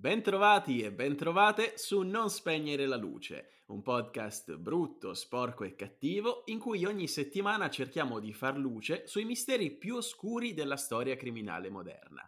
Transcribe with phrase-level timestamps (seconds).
[0.00, 6.60] Bentrovati e bentrovate su Non spegnere la luce, un podcast brutto, sporco e cattivo in
[6.60, 12.22] cui ogni settimana cerchiamo di far luce sui misteri più oscuri della storia criminale moderna.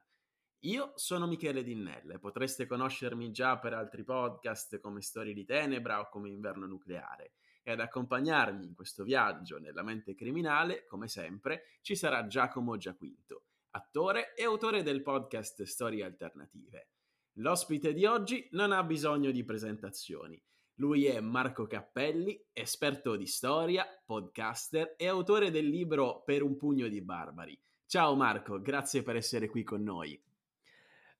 [0.64, 6.08] Io sono Michele Dinnelle, potreste conoscermi già per altri podcast come Storie di Tenebra o
[6.08, 11.94] come Inverno Nucleare e ad accompagnarmi in questo viaggio nella mente criminale, come sempre, ci
[11.94, 16.88] sarà Giacomo Giaquinto, attore e autore del podcast Storie Alternative.
[17.34, 20.40] L'ospite di oggi non ha bisogno di presentazioni.
[20.74, 26.88] Lui è Marco Cappelli, esperto di storia, podcaster e autore del libro Per un pugno
[26.88, 27.58] di barbari.
[27.86, 30.20] Ciao Marco, grazie per essere qui con noi.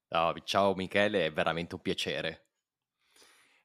[0.08, 2.49] Oh, ciao Michele, è veramente un piacere.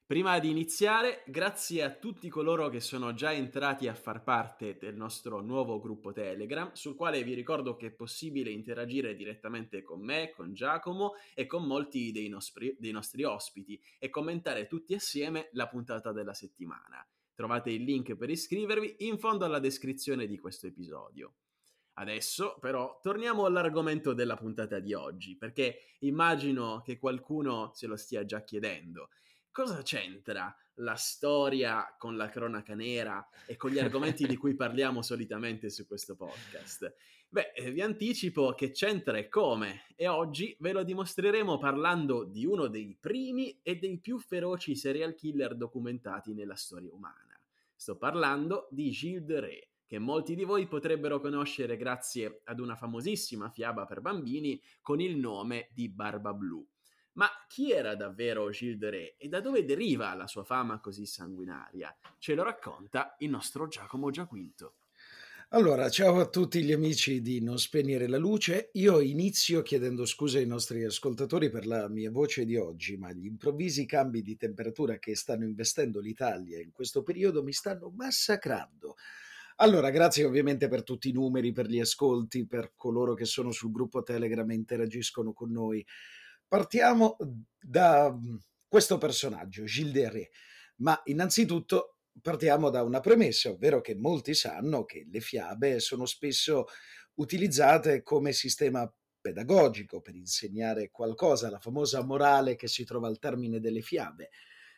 [0.08, 4.96] Prima di iniziare, grazie a tutti coloro che sono già entrati a far parte del
[4.96, 10.30] nostro nuovo gruppo Telegram, sul quale vi ricordo che è possibile interagire direttamente con me,
[10.30, 15.68] con Giacomo e con molti dei nostri, dei nostri ospiti e commentare tutti assieme la
[15.68, 17.04] puntata della settimana.
[17.34, 21.34] Trovate il link per iscrivervi in fondo alla descrizione di questo episodio.
[21.94, 28.24] Adesso però torniamo all'argomento della puntata di oggi, perché immagino che qualcuno se lo stia
[28.24, 29.10] già chiedendo
[29.56, 35.02] cosa c'entra la storia con la cronaca nera e con gli argomenti di cui parliamo
[35.02, 36.94] solitamente su questo podcast?
[37.30, 42.46] Beh, eh, vi anticipo che c'entra e come, e oggi ve lo dimostreremo parlando di
[42.46, 47.40] uno dei primi e dei più feroci serial killer documentati nella storia umana.
[47.74, 52.76] Sto parlando di Gilles de Ré, che molti di voi potrebbero conoscere grazie ad una
[52.76, 56.68] famosissima fiaba per bambini con il nome di Barba Blu.
[57.16, 61.06] Ma chi era davvero Gilles de Ré e da dove deriva la sua fama così
[61.06, 61.96] sanguinaria?
[62.18, 64.76] Ce lo racconta il nostro Giacomo Giaquinto.
[65.50, 68.72] Allora, ciao a tutti gli amici di Non Spegnere la Luce.
[68.74, 73.28] Io inizio chiedendo scusa ai nostri ascoltatori per la mia voce di oggi, ma gli
[73.28, 78.96] improvvisi cambi di temperatura che stanno investendo l'Italia in questo periodo mi stanno massacrando.
[79.58, 83.72] Allora, grazie ovviamente per tutti i numeri, per gli ascolti, per coloro che sono sul
[83.72, 85.86] gruppo Telegram e interagiscono con noi.
[86.48, 87.18] Partiamo
[87.60, 88.36] da mm,
[88.68, 90.30] questo personaggio, Gilles de Ré,
[90.78, 96.66] ma innanzitutto partiamo da una premessa, ovvero che molti sanno che le fiabe sono spesso
[97.16, 103.60] utilizzate come sistema pedagogico per insegnare qualcosa, la famosa morale che si trova al termine
[103.60, 104.30] delle fiabe.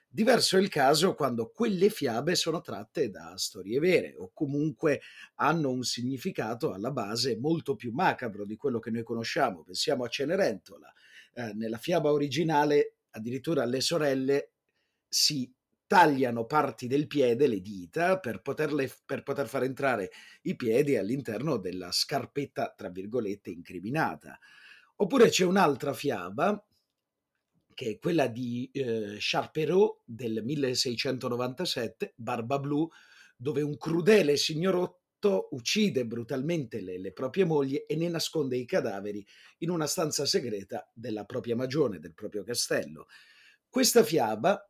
[0.10, 5.02] Diverso è il caso quando quelle fiabe sono tratte da storie vere o comunque
[5.36, 9.64] hanno un significato alla base molto più macabro di quello che noi conosciamo.
[9.64, 10.92] Pensiamo a Cenerentola,
[11.38, 14.54] eh, nella fiaba originale addirittura le sorelle
[15.08, 15.54] si
[15.86, 20.10] tagliano parti del piede, le dita, per, poterle, per poter far entrare
[20.42, 24.38] i piedi all'interno della scarpetta, tra virgolette, incriminata.
[24.96, 26.62] Oppure c'è un'altra fiaba,
[27.74, 32.90] che è quella di eh, Charperot del 1697, Barba Blu,
[33.38, 38.66] dove un crudele signorotto marito uccide brutalmente le, le, proprie mogli e ne nasconde i
[38.66, 39.26] cadaveri
[39.60, 43.08] in una stanza segreta della propria magione, del proprio castello.
[43.68, 44.64] Questa fiaba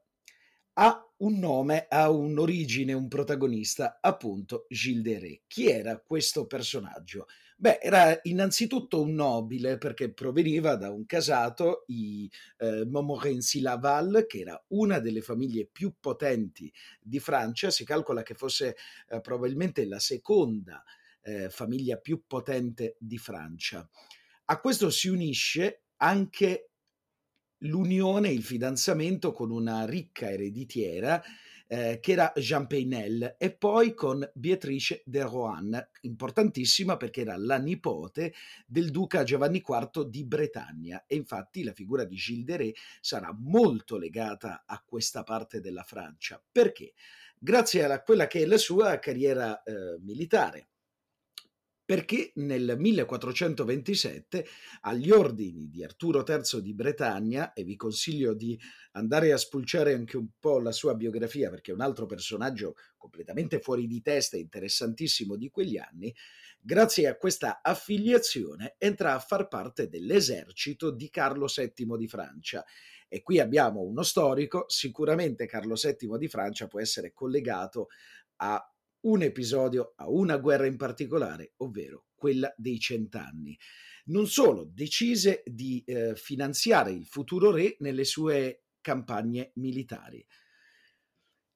[0.79, 5.41] ha un nome, ha un'origine, un protagonista, appunto Gilles de Ré.
[5.47, 7.27] Chi era questo personaggio?
[7.59, 12.29] Beh, era innanzitutto un nobile perché proveniva da un casato, i
[12.59, 16.71] eh, Montmorency-Laval, che era una delle famiglie più potenti
[17.01, 17.71] di Francia.
[17.71, 18.75] Si calcola che fosse
[19.09, 20.83] eh, probabilmente la seconda
[21.23, 23.89] eh, famiglia più potente di Francia.
[24.45, 26.69] A questo si unisce anche
[27.59, 31.23] l'unione, il fidanzamento con una ricca ereditiera
[31.67, 37.57] eh, che era Jean Peynel e poi con Beatrice de Rohan, importantissima perché era la
[37.57, 38.33] nipote
[38.65, 43.35] del duca Giovanni IV di Bretagna e infatti la figura di Gilles de Ré sarà
[43.37, 46.41] molto legata a questa parte della Francia.
[46.51, 46.93] Perché?
[47.37, 50.69] Grazie a quella che è la sua carriera eh, militare
[51.87, 54.45] perché nel 1427
[54.81, 58.59] agli ordini di Arturo III di Bretagna, e vi consiglio di
[58.91, 63.61] andare a spulciare anche un po' la sua biografia perché è un altro personaggio completamente
[63.61, 66.13] fuori di testa e interessantissimo di quegli anni,
[66.59, 72.65] grazie a questa affiliazione entra a far parte dell'esercito di Carlo VII di Francia.
[73.07, 77.87] E qui abbiamo uno storico, sicuramente Carlo VII di Francia può essere collegato
[78.39, 78.61] a
[79.07, 83.57] un episodio a una guerra in particolare, ovvero quella dei cent'anni.
[84.05, 90.25] Non solo, decise di eh, finanziare il futuro re nelle sue campagne militari.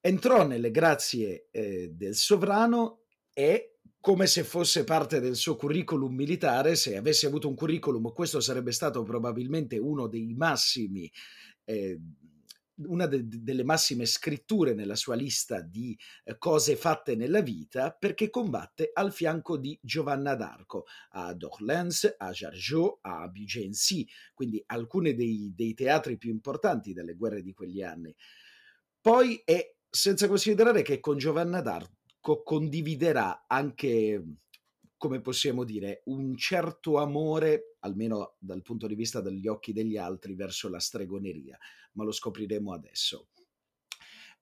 [0.00, 6.74] Entrò nelle grazie eh, del sovrano e come se fosse parte del suo curriculum militare,
[6.74, 11.10] se avesse avuto un curriculum, questo sarebbe stato probabilmente uno dei massimi
[11.64, 12.00] eh,
[12.86, 18.30] una de- delle massime scritture nella sua lista di eh, cose fatte nella vita perché
[18.30, 25.52] combatte al fianco di Giovanna d'Arco a Orleans, a Jargeau, a Bugency, quindi alcuni dei,
[25.54, 28.14] dei teatri più importanti delle guerre di quegli anni.
[29.00, 34.22] Poi è senza considerare che con Giovanna d'Arco condividerà anche
[35.02, 40.36] come possiamo dire, un certo amore, almeno dal punto di vista degli occhi degli altri,
[40.36, 41.58] verso la stregoneria,
[41.94, 43.26] ma lo scopriremo adesso.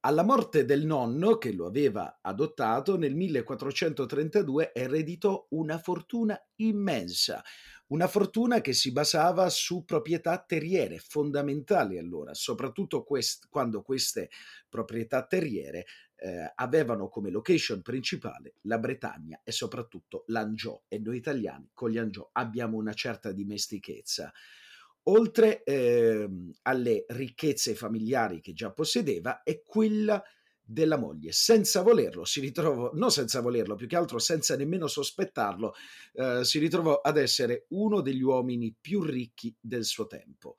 [0.01, 7.43] Alla morte del nonno, che lo aveva adottato, nel 1432 ereditò una fortuna immensa,
[7.87, 14.29] una fortuna che si basava su proprietà terriere, fondamentali allora, soprattutto quest- quando queste
[14.69, 15.87] proprietà terriere
[16.21, 21.99] eh, avevano come location principale la Bretagna e soprattutto l'Angiò e noi italiani con gli
[21.99, 24.31] Angiò abbiamo una certa dimestichezza.
[25.05, 26.29] Oltre eh,
[26.63, 30.23] alle ricchezze familiari che già possedeva è quella
[30.71, 31.33] della moglie.
[31.33, 35.75] Senza volerlo si ritrovò, non senza volerlo, più che altro senza nemmeno sospettarlo,
[36.13, 40.57] eh, si ritrovò ad essere uno degli uomini più ricchi del suo tempo.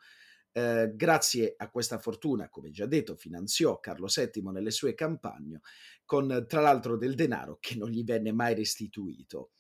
[0.54, 5.62] Eh, grazie a questa fortuna, come già detto, finanziò Carlo VII nelle sue campagne,
[6.06, 9.52] con tra l'altro del denaro che non gli venne mai restituito.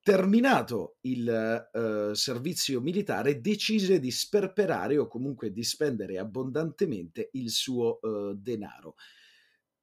[0.00, 8.00] Terminato il eh, servizio militare, decise di sperperare o comunque di spendere abbondantemente il suo
[8.00, 8.96] eh, denaro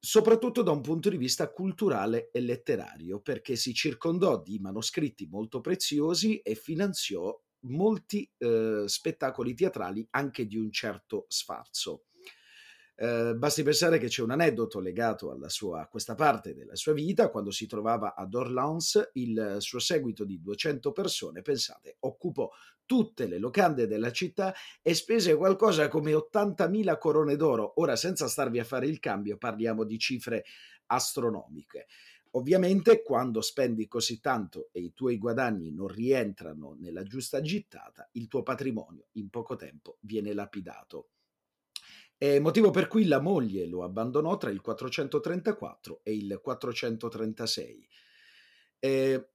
[0.02, 5.60] soprattutto da un punto di vista culturale e letterario, perché si circondò di manoscritti molto
[5.60, 12.04] preziosi e finanziò molti eh, spettacoli teatrali anche di un certo sfarzo.
[13.02, 17.30] Eh, basti pensare che c'è un aneddoto legato sua, a questa parte della sua vita,
[17.30, 22.50] quando si trovava ad Orleans, il suo seguito di 200 persone, pensate, occupò
[22.84, 27.80] tutte le locande della città e spese qualcosa come 80.000 corone d'oro.
[27.80, 30.44] Ora, senza starvi a fare il cambio, parliamo di cifre
[30.86, 31.86] astronomiche.
[32.34, 38.28] Ovviamente quando spendi così tanto e i tuoi guadagni non rientrano nella giusta gittata, il
[38.28, 41.10] tuo patrimonio in poco tempo viene lapidato.
[42.16, 47.88] È motivo per cui la moglie lo abbandonò tra il 434 e il 436.
[48.78, 49.28] Eh,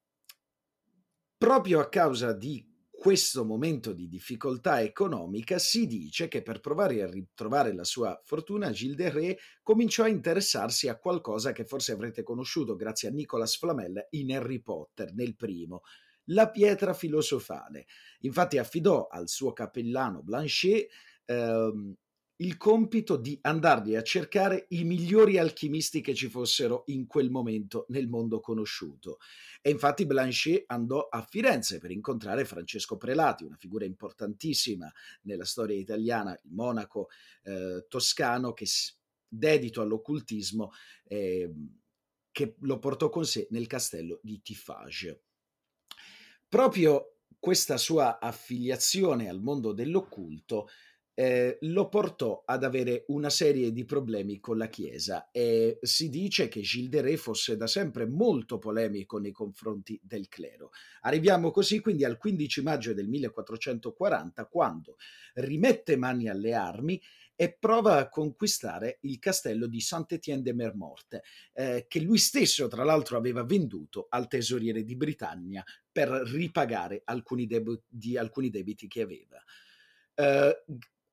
[1.38, 7.10] proprio a causa di questo momento di difficoltà economica si dice che per provare a
[7.10, 12.24] ritrovare la sua fortuna Gilles de Ré cominciò a interessarsi a qualcosa che forse avrete
[12.24, 15.82] conosciuto grazie a Nicolas Flamel in Harry Potter nel primo,
[16.26, 17.86] la pietra filosofale.
[18.22, 20.90] Infatti affidò al suo cappellano Blanchet
[21.26, 21.96] ehm,
[22.38, 27.86] il compito di andargli a cercare i migliori alchimisti che ci fossero in quel momento
[27.90, 29.20] nel mondo conosciuto.
[29.62, 34.92] E infatti Blanchet andò a Firenze per incontrare Francesco Prelati, una figura importantissima
[35.22, 37.08] nella storia italiana, il monaco
[37.44, 38.66] eh, toscano che
[39.28, 40.72] dedito all'occultismo,
[41.06, 41.52] eh,
[42.32, 45.24] che lo portò con sé nel castello di Tiffage.
[46.50, 50.68] Proprio questa sua affiliazione al mondo dell'occulto
[51.18, 56.50] eh, lo portò ad avere una serie di problemi con la Chiesa e si dice
[56.50, 60.72] che Gilles de Ré fosse da sempre molto polemico nei confronti del clero.
[61.02, 64.98] Arriviamo così quindi al 15 maggio del 1440 quando
[65.36, 67.02] rimette mani alle armi
[67.38, 72.84] e prova a conquistare il castello di Saint-Étienne de Mermorte, eh, che lui stesso tra
[72.84, 79.02] l'altro aveva venduto al tesoriere di Britannia per ripagare alcuni, deb- di alcuni debiti che
[79.02, 79.42] aveva.
[80.14, 80.64] Eh,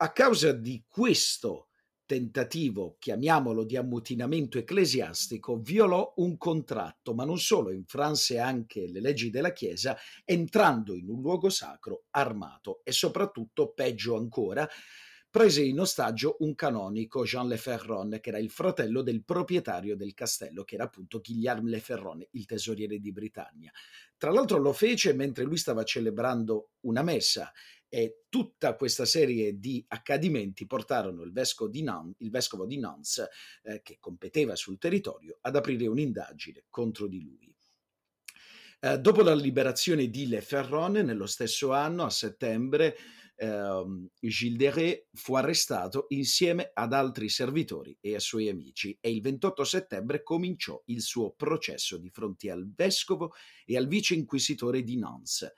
[0.02, 1.68] a causa di questo
[2.04, 9.30] tentativo, chiamiamolo di ammutinamento ecclesiastico, violò un contratto, ma non solo, infranse anche le leggi
[9.30, 14.68] della Chiesa, entrando in un luogo sacro armato e soprattutto, peggio ancora,
[15.30, 20.14] prese in ostaggio un canonico, Jean Le Ferron, che era il fratello del proprietario del
[20.14, 23.70] castello, che era appunto Guillaume Le Ferron, il tesoriere di Britannia.
[24.16, 27.52] Tra l'altro lo fece mentre lui stava celebrando una messa
[27.94, 33.22] e tutta questa serie di accadimenti portarono il vescovo di, Nan, vescovo di Nantes,
[33.64, 37.54] eh, che competeva sul territorio, ad aprire un'indagine contro di lui.
[38.80, 42.96] Eh, dopo la liberazione di Le Ferron, nello stesso anno, a settembre,
[43.36, 49.10] eh, Gilles de Ré fu arrestato insieme ad altri servitori e ai suoi amici e
[49.10, 53.34] il 28 settembre cominciò il suo processo di fronte al vescovo
[53.66, 55.52] e al vice inquisitore di Nantes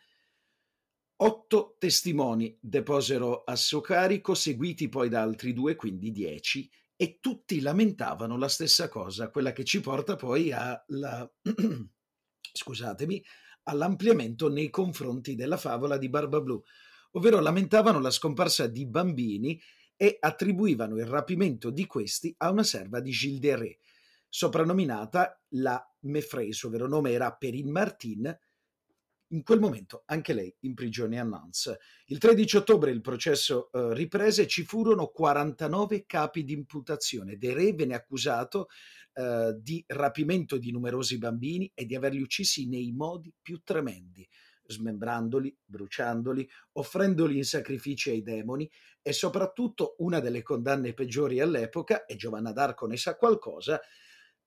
[1.16, 7.60] Otto testimoni deposero a suo carico, seguiti poi da altri due, quindi dieci, e tutti
[7.60, 11.30] lamentavano la stessa cosa, quella che ci porta poi alla,
[12.52, 13.24] scusatemi,
[13.64, 16.62] all'ampliamento nei confronti della favola di Barba Blu,
[17.12, 19.60] ovvero lamentavano la scomparsa di bambini
[19.96, 23.78] e attribuivano il rapimento di questi a una serva di Gilles de Ré,
[24.28, 28.38] soprannominata la Mefreis, ovvero nome era Perrine Martin,
[29.28, 31.74] in quel momento anche lei in prigione a Nantes.
[32.06, 37.36] Il 13 ottobre il processo eh, riprese, ci furono 49 capi di imputazione.
[37.36, 38.68] De Re venne accusato
[39.14, 44.28] eh, di rapimento di numerosi bambini e di averli uccisi nei modi più tremendi,
[44.66, 48.70] smembrandoli, bruciandoli, offrendoli in sacrifici ai demoni
[49.02, 53.80] e soprattutto una delle condanne peggiori all'epoca, e Giovanna d'Arco ne sa qualcosa,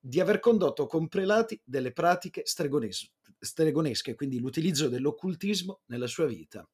[0.08, 6.66] di aver condotto con prelati delle pratiche stregones- stregonesche, quindi l'utilizzo dell'occultismo nella sua vita.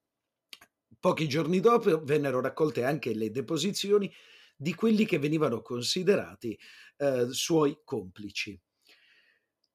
[1.00, 4.13] Pochi giorni dopo vennero raccolte anche le deposizioni
[4.56, 6.58] di quelli che venivano considerati
[6.98, 8.58] eh, suoi complici.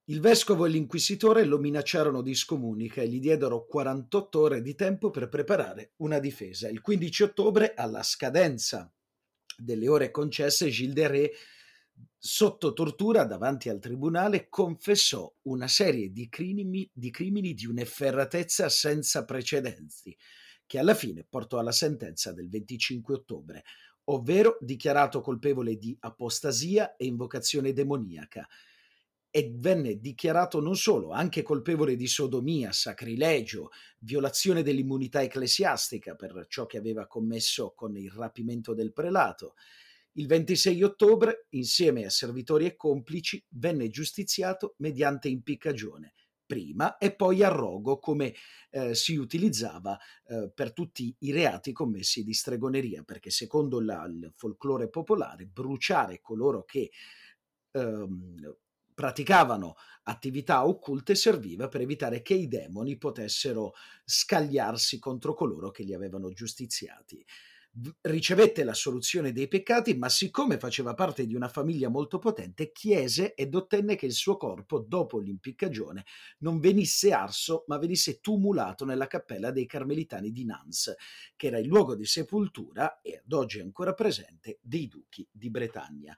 [0.05, 5.11] Il vescovo e l'inquisitore lo minacciarono di scomunica e gli diedero 48 ore di tempo
[5.11, 6.69] per preparare una difesa.
[6.69, 8.89] Il 15 ottobre, alla scadenza
[9.57, 11.31] delle ore concesse, Gilles de Ré
[12.17, 19.25] sotto tortura davanti al tribunale confessò una serie di crimini, di crimini di un'efferratezza senza
[19.25, 20.15] precedenti,
[20.65, 23.63] che alla fine portò alla sentenza del 25 ottobre,
[24.05, 28.47] ovvero dichiarato colpevole di apostasia e invocazione demoniaca,
[29.31, 36.65] e venne dichiarato non solo, anche colpevole di sodomia, sacrilegio, violazione dell'immunità ecclesiastica per ciò
[36.65, 39.53] che aveva commesso con il rapimento del prelato,
[40.13, 46.13] il 26 ottobre, insieme a servitori e complici, venne giustiziato mediante impiccagione,
[46.45, 48.33] prima e poi a rogo come
[48.71, 54.33] eh, si utilizzava eh, per tutti i reati commessi di stregoneria, perché secondo la, il
[54.35, 56.89] folklore popolare bruciare coloro che
[57.71, 58.55] ehm,
[58.95, 63.73] praticavano attività occulte serviva per evitare che i demoni potessero
[64.03, 67.23] scagliarsi contro coloro che li avevano giustiziati
[68.01, 73.33] ricevette la soluzione dei peccati, ma siccome faceva parte di una famiglia molto potente, chiese
[73.33, 76.05] ed ottenne che il suo corpo, dopo l'impiccagione,
[76.39, 80.93] non venisse arso, ma venisse tumulato nella cappella dei Carmelitani di Nans,
[81.35, 86.15] che era il luogo di sepoltura, e ad oggi ancora presente, dei duchi di Bretagna.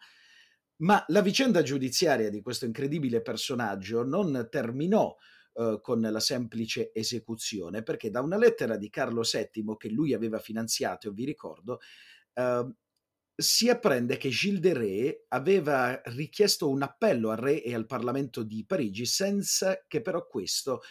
[0.78, 5.16] Ma la vicenda giudiziaria di questo incredibile personaggio non terminò
[5.54, 10.40] eh, con la semplice esecuzione, perché da una lettera di Carlo VII che lui aveva
[10.40, 11.80] finanziato, vi ricordo,
[12.34, 12.74] eh,
[13.36, 18.44] si apprende che Gilles de Ré aveva richiesto un appello al re e al Parlamento
[18.44, 20.82] di Parigi senza che però questo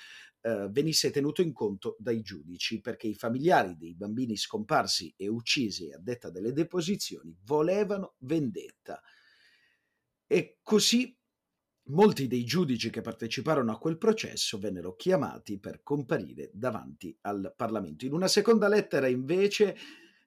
[0.42, 5.90] eh, venisse tenuto in conto dai giudici, perché i familiari dei bambini scomparsi e uccisi
[5.90, 9.00] a detta delle deposizioni volevano vendetta.
[10.26, 11.16] E così
[11.90, 18.04] Molti dei giudici che parteciparono a quel processo vennero chiamati per comparire davanti al Parlamento.
[18.04, 19.76] In una seconda lettera, invece,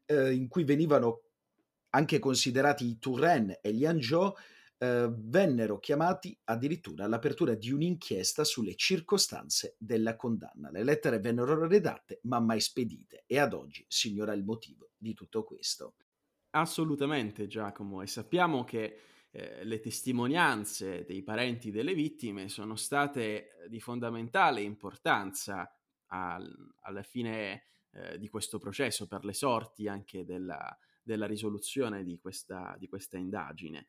[0.05, 1.21] eh, in cui venivano
[1.91, 4.33] anche considerati i Touraine e gli Anjou,
[4.77, 10.69] eh, vennero chiamati addirittura all'apertura di un'inchiesta sulle circostanze della condanna.
[10.69, 15.13] Le lettere vennero redatte ma mai spedite e ad oggi si ignora il motivo di
[15.13, 15.93] tutto questo.
[16.49, 18.97] Assolutamente Giacomo e sappiamo che
[19.35, 25.75] eh, le testimonianze dei parenti delle vittime sono state di fondamentale importanza
[26.07, 27.63] al, alla fine
[27.93, 33.17] eh, di questo processo per le sorti anche della, della risoluzione di questa, di questa
[33.17, 33.87] indagine.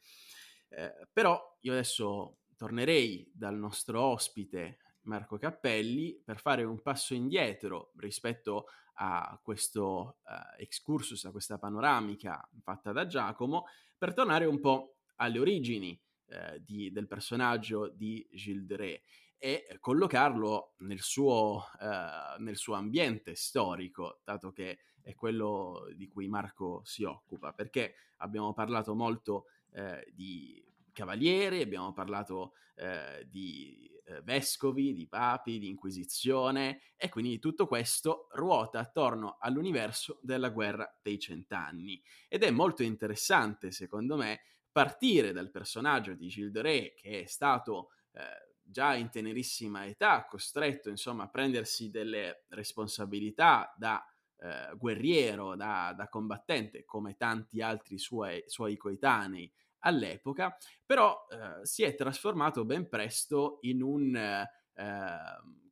[0.69, 7.93] Eh, però io adesso tornerei dal nostro ospite Marco Cappelli per fare un passo indietro
[7.97, 13.67] rispetto a questo uh, excursus, a questa panoramica fatta da Giacomo,
[13.99, 19.03] per tornare un po' alle origini eh, di, del personaggio di Gilles de Ré
[19.39, 26.29] e collocarlo nel suo, eh, nel suo ambiente storico, dato che è quello di cui
[26.29, 34.23] Marco si occupa, perché abbiamo parlato molto eh, di cavalieri, abbiamo parlato eh, di eh,
[34.23, 41.19] vescovi, di papi, di inquisizione e quindi tutto questo ruota attorno all'universo della guerra dei
[41.19, 42.03] cent'anni.
[42.29, 44.41] Ed è molto interessante secondo me
[44.75, 50.25] partire dal personaggio di Gilles de Ré, che è stato eh, già in tenerissima età
[50.25, 54.05] costretto insomma a prendersi delle responsabilità da
[54.39, 59.49] eh, guerriero, da, da, combattente, come tanti altri suoi, suoi coetanei
[59.81, 64.49] all'epoca, però eh, si è trasformato ben presto in un eh,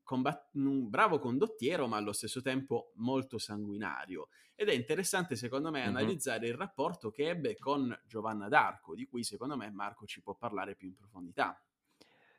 [0.02, 4.28] combat- un bravo condottiero, ma allo stesso tempo molto sanguinario.
[4.54, 5.88] Ed è interessante, secondo me, mm-hmm.
[5.88, 10.35] analizzare il rapporto che ebbe con Giovanna d'Arco, di cui secondo me Marco ci può
[10.35, 11.61] parlare più in profondità.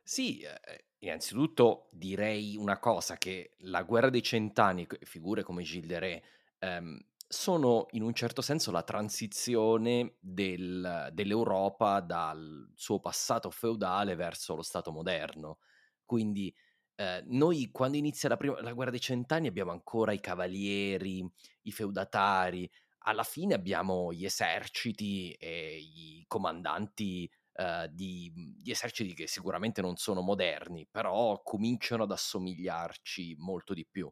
[0.04, 6.00] Sì, eh, innanzitutto direi una cosa, che la guerra dei cent'anni, figure come Gilles de
[6.00, 6.24] Ré,
[6.60, 14.56] ehm, sono in un certo senso la transizione del, dell'Europa dal suo passato feudale verso
[14.56, 15.58] lo Stato moderno.
[16.06, 16.54] Quindi
[16.96, 21.28] eh, noi quando inizia la, prima, la guerra dei cent'anni abbiamo ancora i cavalieri,
[21.64, 22.70] i feudatari,
[23.06, 29.98] alla fine abbiamo gli eserciti e i comandanti eh, di, di, eserciti che sicuramente non
[29.98, 34.12] sono moderni, però cominciano ad assomigliarci molto di più.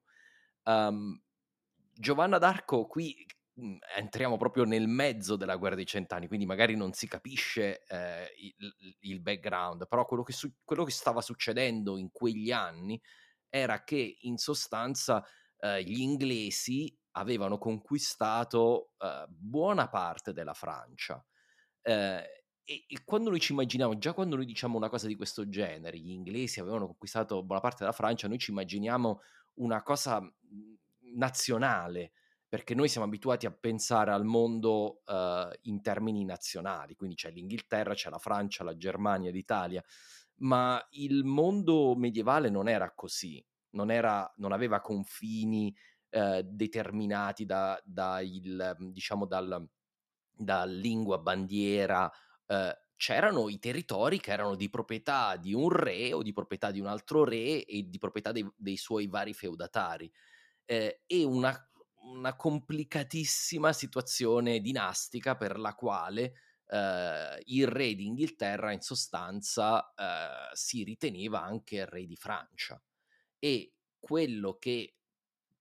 [0.64, 1.20] Um,
[1.94, 3.26] Giovanna d'Arco qui
[3.96, 8.96] entriamo proprio nel mezzo della guerra dei cent'anni, quindi magari non si capisce eh, il,
[9.02, 13.00] il, background, però quello che, su, quello che, stava succedendo in quegli anni
[13.50, 15.24] era che in sostanza
[15.60, 21.24] eh, gli inglesi avevano conquistato eh, buona parte della Francia.
[21.82, 25.50] Eh, e, e, quando noi ci immaginiamo, già quando noi diciamo una cosa di questo
[25.50, 29.22] genere, gli inglesi avevano conquistato buona parte della Francia, noi ci immaginiamo
[29.56, 30.78] una cosa mhmm,
[31.16, 32.14] nazionale,
[32.52, 37.94] perché noi siamo abituati a pensare al mondo uh, in termini nazionali, quindi c'è l'Inghilterra,
[37.94, 39.82] c'è la Francia, la Germania, l'Italia,
[40.40, 45.74] ma il mondo medievale non era così, non, era, non aveva confini
[46.10, 49.66] uh, determinati da, da il, diciamo dal,
[50.30, 52.04] da lingua, bandiera,
[52.48, 56.82] uh, c'erano i territori che erano di proprietà di un re o di proprietà di
[56.82, 60.12] un altro re e di proprietà dei, dei suoi vari feudatari
[60.72, 61.54] eh, e una,
[62.02, 66.34] una, complicatissima situazione dinastica per la quale
[66.68, 72.82] eh, il re d'Inghilterra in sostanza eh, si riteneva anche re di Francia.
[73.40, 74.96] E quello che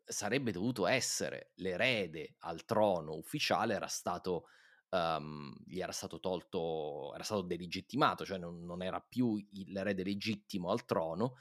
[0.04, 4.46] sarebbe dovuto essere l'erede al trono ufficiale era stato
[4.90, 10.70] um, gli era stato tolto, era stato delegittimato, cioè non, non era più l'erede legittimo
[10.70, 11.34] al trono,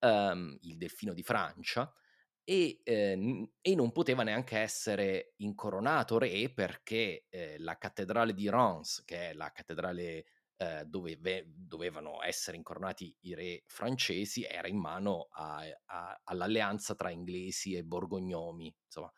[0.00, 1.92] um, il delfino di Francia,
[2.50, 9.04] e, eh, e, non poteva neanche essere incoronato re perché eh, la cattedrale di Reims,
[9.04, 10.24] che è la cattedrale
[10.56, 16.96] eh, dove ve- dovevano essere incoronati i re francesi, era in mano a, a, all'alleanza
[16.96, 18.74] tra inglesi e borgognomi.
[18.84, 19.12] Insomma.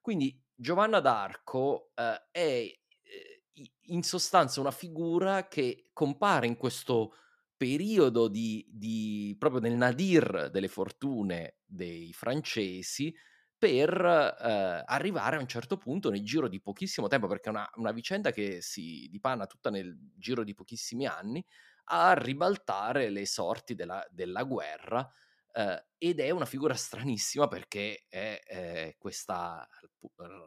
[0.00, 3.42] Quindi Giovanna d'Arco eh, è eh,
[3.86, 7.12] in sostanza una figura che compare in questo
[7.58, 13.14] periodo di, di, proprio nel nadir delle fortune dei francesi
[13.58, 17.68] per eh, arrivare a un certo punto nel giro di pochissimo tempo, perché è una,
[17.74, 21.44] una vicenda che si dipana tutta nel giro di pochissimi anni,
[21.90, 25.10] a ribaltare le sorti della, della guerra
[25.52, 29.66] eh, ed è una figura stranissima perché è eh, questa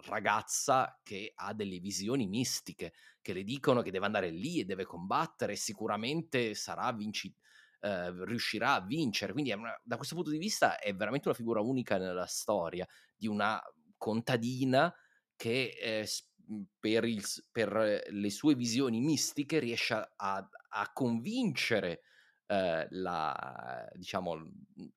[0.06, 4.86] ragazza che ha delle visioni mistiche che le dicono che deve andare lì e deve
[4.86, 7.36] combattere e sicuramente sarà vinci-
[7.82, 9.34] eh, riuscirà a vincere.
[9.34, 13.28] Quindi una, da questo punto di vista è veramente una figura unica nella storia di
[13.28, 13.62] una
[13.98, 14.94] contadina
[15.36, 16.08] che eh,
[16.80, 22.02] per, il, per, le sue visioni mistiche riesce a, a convincere
[22.52, 24.38] eh, la, diciamo,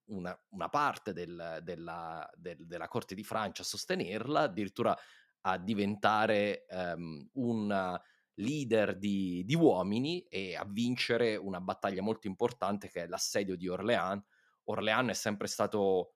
[0.07, 4.97] una, una parte del, della, del, della, corte di Francia a sostenerla, addirittura
[5.43, 8.01] a diventare um, un
[8.35, 13.69] leader di, di, uomini e a vincere una battaglia molto importante che è l'assedio di
[13.69, 14.25] Orléans.
[14.65, 16.11] Orléans è sempre stato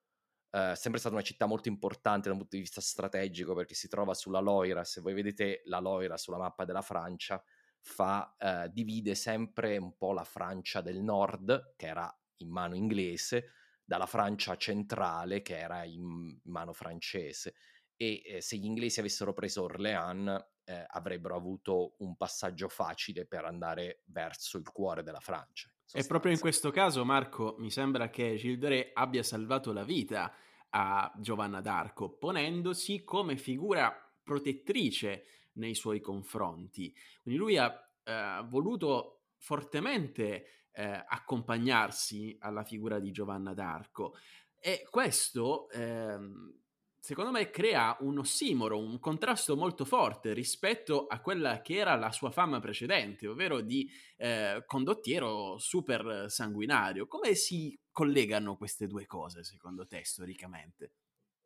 [0.51, 4.15] Uh, sempre stata una città molto importante dal punto di vista strategico perché si trova
[4.15, 4.83] sulla Loira.
[4.83, 7.45] Se voi vedete la Loira sulla mappa della Francia,
[7.81, 13.53] fa, eh, divide sempre un po' la Francia del nord, che era in mano inglese,
[13.85, 17.55] dalla Francia centrale, che era in mano francese.
[17.97, 23.45] E eh, se gli inglesi avessero preso Orléans, eh, avrebbero avuto un passaggio facile per
[23.45, 25.73] andare verso il cuore della Francia.
[25.91, 30.31] E proprio in questo caso, Marco, mi sembra che Gilles abbia salvato la vita
[30.71, 33.91] a Giovanna d'Arco, ponendosi come figura
[34.23, 35.25] protettrice
[35.59, 36.93] nei suoi confronti.
[37.23, 37.73] Quindi lui ha
[38.05, 44.17] eh, voluto fortemente eh, accompagnarsi alla figura di Giovanna d'Arco
[44.61, 46.53] e questo ehm,
[47.01, 52.13] secondo me crea un ossimoro, un contrasto molto forte rispetto a quella che era la
[52.13, 57.07] sua fama precedente, ovvero di eh, condottiero super sanguinario.
[57.07, 60.93] Come si collegano queste due cose secondo te storicamente?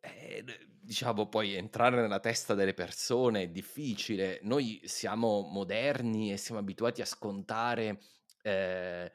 [0.05, 0.43] Eh,
[0.81, 4.39] diciamo poi entrare nella testa delle persone è difficile.
[4.43, 8.01] Noi siamo moderni e siamo abituati a scontare,
[8.41, 9.11] eh,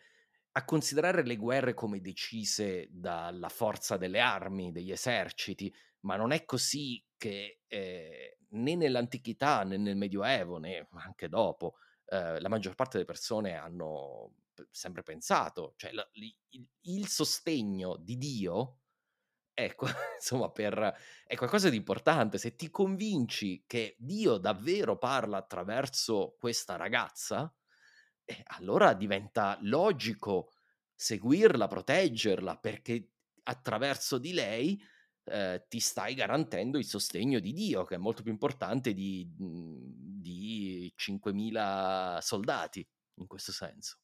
[0.53, 6.45] a considerare le guerre come decise dalla forza delle armi, degli eserciti, ma non è
[6.47, 11.75] così che eh, né nell'antichità né nel Medioevo né anche dopo
[12.07, 14.33] eh, la maggior parte delle persone hanno
[14.71, 16.35] sempre pensato, cioè il,
[16.81, 18.79] il sostegno di Dio
[19.59, 20.95] ecco, insomma, per,
[21.27, 22.39] è qualcosa di importante.
[22.39, 27.53] Se ti convinci che Dio davvero parla attraverso questa ragazza,
[28.25, 30.53] eh, allora diventa logico
[30.95, 33.11] seguirla, proteggerla, perché
[33.45, 34.81] attraverso di lei
[35.25, 40.21] eh, ti stai garantendo il sostegno di Dio, che è molto più importante di, mhmm,
[40.21, 43.99] di 5.000 soldati, in questo senso.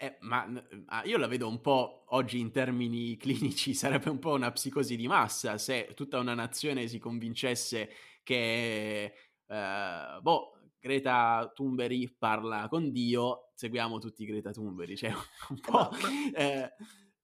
[0.00, 0.48] Eh, ma
[0.86, 4.94] ah, io la vedo un po' oggi in termini clinici, sarebbe un po' una psicosi
[4.94, 7.90] di massa se tutta una nazione si convincesse
[8.22, 9.12] che,
[9.46, 15.10] eh, boh, Greta Thunberg parla con Dio, seguiamo tutti Greta Thunberg, cioè
[15.50, 15.90] un eh, po'...
[16.34, 16.72] Eh,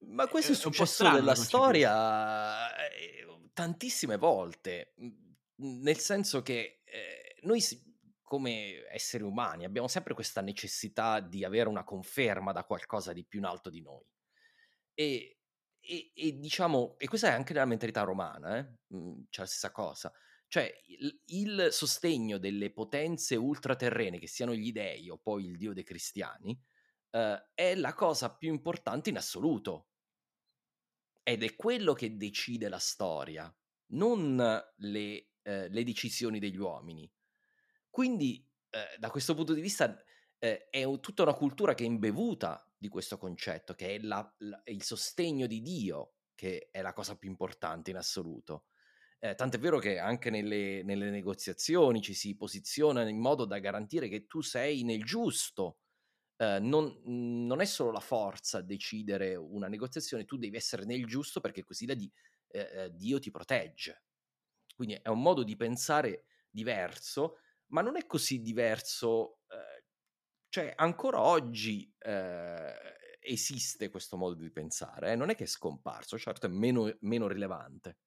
[0.07, 2.67] ma questo è, è successo nella storia
[3.53, 4.95] tantissime volte,
[5.57, 7.61] nel senso che eh, noi
[8.25, 13.39] come esseri umani abbiamo sempre questa necessità di avere una conferma da qualcosa di più
[13.39, 14.05] in alto di noi.
[14.95, 15.39] E,
[15.79, 18.63] e, e diciamo, e questa è anche nella mentalità romana, eh?
[19.29, 20.13] c'è la stessa cosa.
[20.49, 25.73] Cioè il, il, sostegno delle potenze ultraterrene, che siano gli dei o poi il dio
[25.73, 26.59] dei cristiani,
[27.11, 29.89] eh, è la cosa più importante in assoluto.
[31.23, 33.53] Ed è quello che decide la storia,
[33.93, 34.37] non
[34.77, 37.11] le, eh, le decisioni degli uomini.
[37.95, 39.97] Quindi, eh, da questo punto di vista,
[40.41, 44.61] eh, è tutta una cultura che è imbevuta di questo concetto, che è la, la,
[44.65, 48.65] il sostegno di Dio, che è la cosa più importante in assoluto.
[49.21, 54.09] Eh, tant'è vero che anche nelle, nelle, negoziazioni ci si posiziona in modo da garantire
[54.09, 55.79] che tu sei nel giusto,
[56.39, 61.07] eh, non, non, è solo la forza a decidere una negoziazione, tu devi essere nel
[61.07, 62.11] giusto perché così di,
[62.49, 64.03] eh, eh, Dio ti protegge.
[64.75, 67.39] Quindi è un modo di pensare diverso,
[67.75, 69.85] ma non è così diverso, eh,
[70.49, 72.75] cioè ancora oggi eh,
[73.21, 77.99] esiste questo modo di pensare, non è che è scomparso, certo è meno, meno rilevante.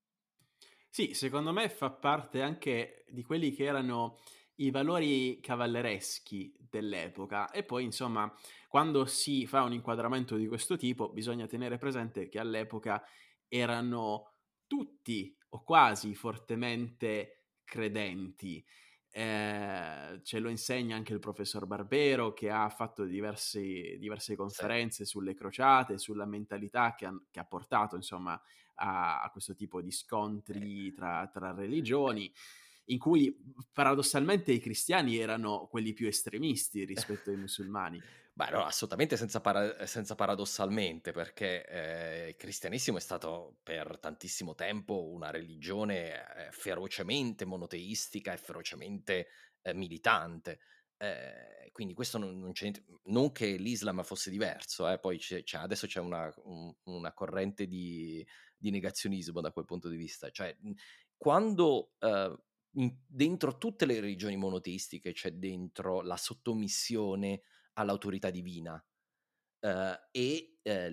[0.90, 4.18] Sì, secondo me fa parte anche di quelli che erano
[4.56, 8.34] i valori cavallereschi dell'epoca e poi insomma
[8.68, 13.04] quando si fa un inquadramento di questo tipo bisogna tenere presente che all'epoca
[13.48, 14.34] erano
[14.66, 18.66] tutti o quasi fortemente credenti.
[19.18, 25.10] Eh, ce lo insegna anche il professor Barbero che ha fatto diversi, diverse conferenze sì.
[25.10, 28.40] sulle crociate, sulla mentalità che ha, che ha portato insomma
[28.76, 32.32] a, a, questo tipo di scontri tra, tra religioni
[32.90, 33.36] in cui
[33.74, 38.00] paradossalmente i cristiani erano quelli più estremisti rispetto ai musulmani.
[38.38, 44.54] Beh, no, assolutamente senza, para- senza paradossalmente, perché eh, il cristianesimo è stato per tantissimo
[44.54, 49.30] tempo una religione eh, ferocemente monoteistica e ferocemente
[49.64, 50.60] eh, militante.
[50.98, 52.52] Eh, quindi questo non, non,
[53.06, 57.66] non che l'Islam fosse diverso, eh, poi c'è, c'è, adesso c'è una, un, una corrente
[57.66, 58.24] di,
[58.56, 60.30] di, negazionismo da quel punto di vista.
[60.30, 60.56] Cioè,
[61.18, 62.38] quando eh,
[62.74, 67.42] in, dentro tutte le religioni monoteistiche c'è dentro la sottomissione
[67.78, 68.84] all'autorità divina
[69.60, 70.90] eh, e, eh,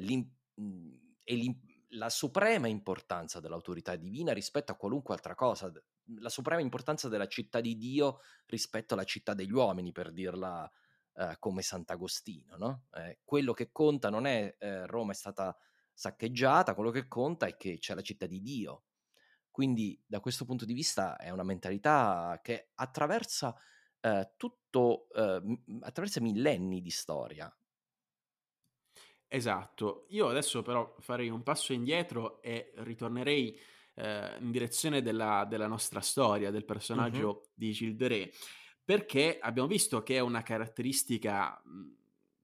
[0.54, 1.56] mhmm, e
[1.90, 5.72] la suprema importanza dell'autorità divina rispetto a qualunque altra cosa,
[6.18, 10.70] la suprema importanza della città di Dio rispetto alla città degli uomini, per dirla
[11.14, 12.56] eh, come Sant'Agostino.
[12.56, 12.86] No?
[12.94, 15.56] Eh, quello che conta non è Roma è stata
[15.92, 18.84] saccheggiata, quello che conta è che c'è la città di Dio
[19.54, 23.54] quindi da questo punto di vista è una mentalità che attraversa
[24.04, 25.40] eh, tutto, eh,
[25.80, 27.50] attraversa millenni di storia.
[29.26, 33.58] Esatto, io adesso però farei un passo indietro e ritornerei
[33.94, 37.48] eh, in direzione della, della, nostra storia, del personaggio uh-huh.
[37.54, 38.30] di Gilderé,
[38.84, 41.60] perché abbiamo visto che è una caratteristica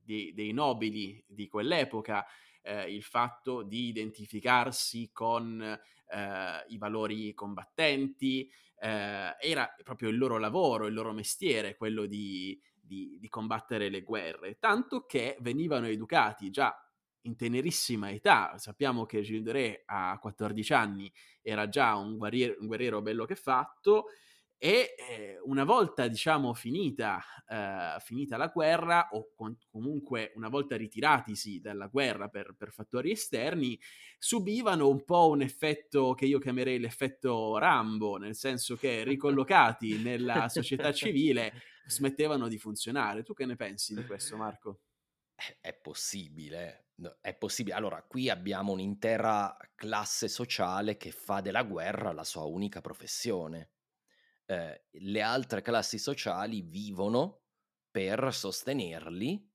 [0.02, 2.26] di, dei nobili di quell'epoca
[2.62, 5.78] eh, il fatto di identificarsi con
[6.12, 12.58] eh, i valori combattenti, eh, era proprio il loro lavoro, il loro mestiere, quello di,
[12.80, 16.74] di, di combattere le guerre, tanto che venivano educati già
[17.22, 18.56] in tenerissima età.
[18.56, 23.24] Sappiamo che Gilles de Ré a 14 anni era già un guerriero, un guerriero bello
[23.24, 24.06] che fatto
[24.62, 27.18] e eh, una volta, diciamo, finita,
[27.48, 33.10] eh, finita la guerra, o con- comunque una volta ritiratisi dalla guerra per, per, fattori
[33.10, 33.80] esterni,
[34.18, 40.50] subivano un po' un effetto che io chiamerei l'effetto Rambo, nel senso che ricollocati nella
[40.50, 41.54] società civile
[41.86, 43.22] smettevano di funzionare.
[43.22, 44.80] Tu che ne pensi di questo, Marco?
[45.58, 46.88] È possibile,
[47.22, 47.76] è possibile.
[47.76, 53.70] Allora, qui abbiamo un'intera classe sociale che fa della guerra la sua unica professione
[54.50, 57.42] eh, le altre classi sociali vivono
[57.88, 59.48] per sostenerli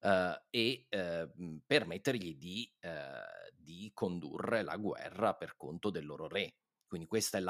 [0.00, 1.30] eh, e eh,
[1.64, 6.56] permettergli di, eh, di, condurre la guerra per conto del loro re.
[6.84, 7.42] Quindi questo è,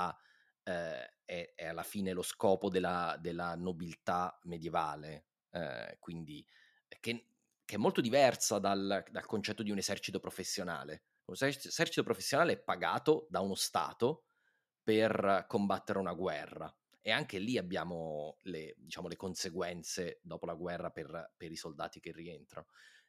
[0.65, 6.47] eh, è, è alla fine lo scopo della, della nobiltà medievale, eh, quindi
[7.01, 7.29] che,
[7.65, 11.05] che, è molto diversa dal, dal concetto di un esercito professionale.
[11.25, 14.25] Un esercito professionale è pagato da uno Stato
[14.83, 20.91] per combattere una guerra e anche lì abbiamo le, diciamo, le conseguenze dopo la guerra
[20.91, 22.67] per, per i soldati che rientrano.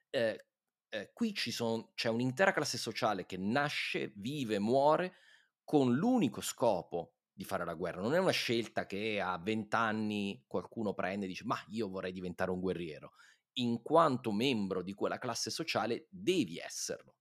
[0.09, 0.45] Eh,
[0.89, 5.15] eh, qui son, c'è un'intera classe sociale che nasce, vive, muore
[5.63, 8.01] con l'unico scopo di fare la guerra.
[8.01, 12.11] Non è una scelta che a 20 anni qualcuno prende e dice ma io vorrei
[12.11, 13.13] diventare un guerriero.
[13.53, 17.15] In quanto membro di quella classe sociale devi esserlo.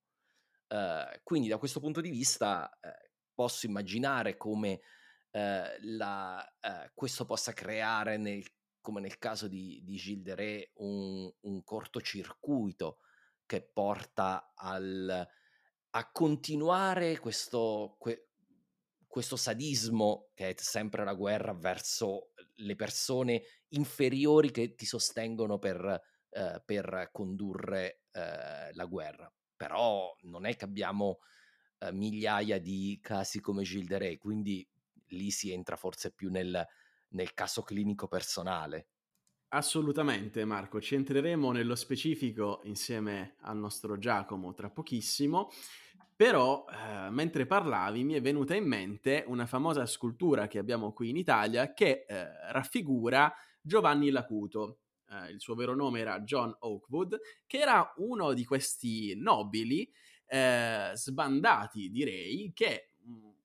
[0.69, 2.89] Uh, quindi da questo punto di vista uh,
[3.35, 4.81] posso immaginare come
[5.31, 8.45] eh, la, eh, questo possa creare, nel,
[8.81, 12.99] come nel caso di, di Gilles de Ré, un, un cortocircuito
[13.47, 15.29] che porta al,
[15.91, 18.29] a continuare questo, que,
[19.07, 26.01] questo sadismo che è sempre la guerra verso le persone inferiori che ti sostengono per,
[26.31, 29.33] eh, per condurre eh, la guerra.
[29.57, 31.19] Però non è che abbiamo
[31.79, 34.67] eh, migliaia di casi come Gilles de Ré, quindi
[35.11, 36.67] lì si entra forse più nel,
[37.09, 38.89] nel caso clinico personale.
[39.53, 45.51] Assolutamente Marco, ci entreremo nello specifico insieme al nostro Giacomo tra pochissimo,
[46.15, 51.09] però eh, mentre parlavi mi è venuta in mente una famosa scultura che abbiamo qui
[51.09, 54.83] in Italia che eh, raffigura Giovanni Lacuto.
[55.09, 59.91] Eh, il suo vero nome era John Oakwood, che era uno di questi nobili
[60.27, 62.93] eh, sbandati, direi, che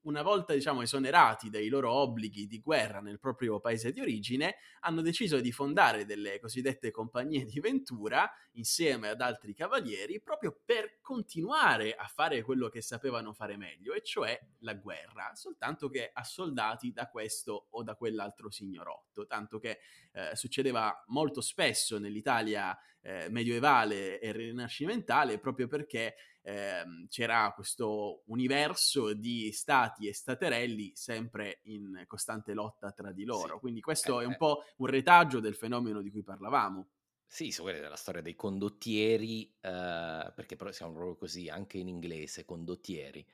[0.06, 5.02] una volta diciamo esonerati dai loro obblighi di guerra nel proprio paese di origine, hanno
[5.02, 11.96] deciso di fondare delle cosiddette compagnie di Ventura insieme ad altri cavalieri proprio per continuare
[11.96, 16.92] a fare quello che sapevano fare meglio, e cioè la guerra, soltanto che a soldati
[16.92, 19.80] da questo o da quell'altro signorotto, tanto che
[20.12, 29.14] eh, succedeva molto spesso nell'Italia eh, medioevale e rinascimentale proprio perché ehm, c'era questo universo
[29.14, 33.56] di stati e staterelli sempre in costante lotta tra di loro.
[33.56, 33.60] Sì.
[33.60, 36.88] Quindi questo eh, è un po' un retaggio del fenomeno di cui parlavamo.
[37.28, 41.88] Sì, se volete, la storia dei condottieri, eh, perché però siamo proprio così, anche in
[41.88, 43.26] inglese, condottieri,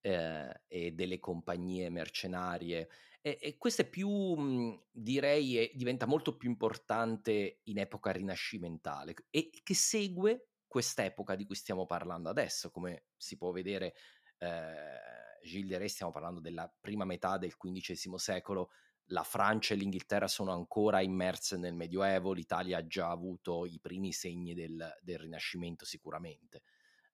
[0.00, 2.88] eh, e delle compagnie mercenarie.
[3.20, 9.14] E, e questo è più, mh, direi, è, diventa molto più importante in epoca rinascimentale
[9.30, 13.94] e che segue quest'epoca di cui stiamo parlando adesso, come si può vedere,
[14.38, 18.70] eh, Gilles de Ré, stiamo parlando della prima metà del XV secolo,
[19.10, 24.12] la Francia e l'Inghilterra sono ancora immerse nel Medioevo, l'Italia ha già avuto i primi
[24.12, 26.62] segni del, del Rinascimento sicuramente.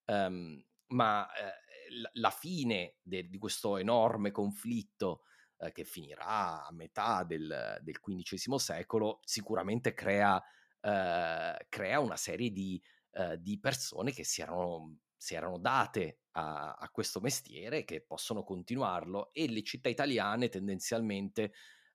[0.06, 1.52] Um, ma eh,
[2.00, 5.22] la, la, fine de, di questo enorme conflitto
[5.58, 10.42] eh, che finirà a metà del, del XV secolo sicuramente crea,
[10.80, 12.82] eh, crea una serie di
[13.14, 18.42] eh, di persone che si erano, si erano date a, a, questo mestiere, che possono
[18.42, 21.52] continuarlo e le città italiane tendenzialmente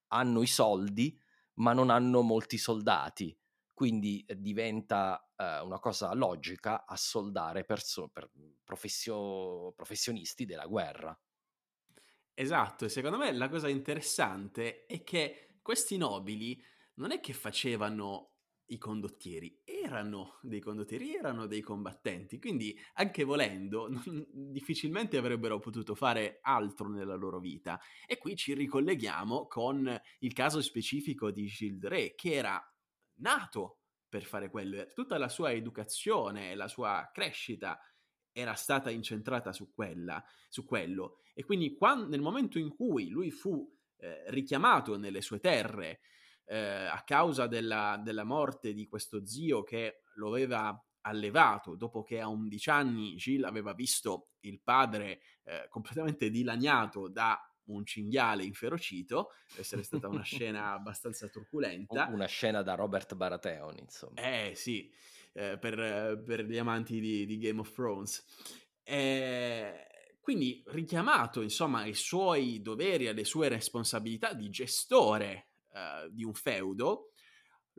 [0.08, 1.20] hanno i soldi
[1.56, 3.38] ma non hanno molti soldati,
[3.74, 8.30] quindi eh, diventa eh, una cosa logica assoldare perso- per
[8.64, 11.18] professio- professionisti della guerra.
[12.34, 16.58] Esatto, e secondo me la cosa interessante è che questi nobili
[16.96, 18.36] non è che facevano
[18.70, 25.96] i condottieri erano dei condottieri, erano dei combattenti, quindi anche volendo non, difficilmente avrebbero potuto
[25.96, 27.80] fare altro nella loro vita.
[28.06, 32.62] E qui ci ricolleghiamo con il caso specifico di Gilles Ré, che era
[33.20, 37.80] nato per fare quello, tutta la sua educazione, la sua crescita
[38.32, 41.20] era stata incentrata su, quella, su quello.
[41.34, 46.00] E quindi quando, nel momento in cui lui fu eh, richiamato nelle sue terre,
[46.50, 52.20] eh, a causa della, della, morte di questo zio che lo aveva allevato dopo che
[52.20, 59.30] a 11 anni Gilles aveva visto il padre eh, completamente dilaniato da un cinghiale inferocito,
[59.50, 62.08] deve essere stata una scena abbastanza turbolenta.
[62.12, 64.20] Una scena da Robert Baratheon, insomma.
[64.20, 64.92] Eh sì,
[65.34, 68.26] eh, per, per, gli amanti di, di Game of Thrones.
[68.82, 69.88] Eh,
[70.20, 77.12] quindi richiamato insomma ai suoi doveri, alle sue responsabilità di gestore uh, di un feudo,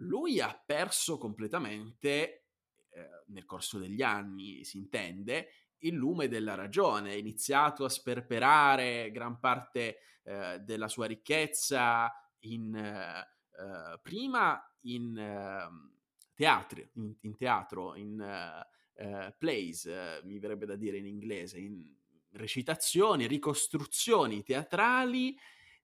[0.00, 2.46] lui ha perso completamente,
[2.90, 5.48] eh, nel corso degli anni si intende,
[5.80, 12.74] il lume della ragione, ha iniziato a sperperare gran parte eh, della sua ricchezza in,
[12.74, 15.92] eh, prima in ehm,
[16.34, 21.86] teatri, in, in teatro, in uh, plays, uh, mi verrebbe da dire in inglese, in
[22.32, 25.36] recitazioni, ricostruzioni teatrali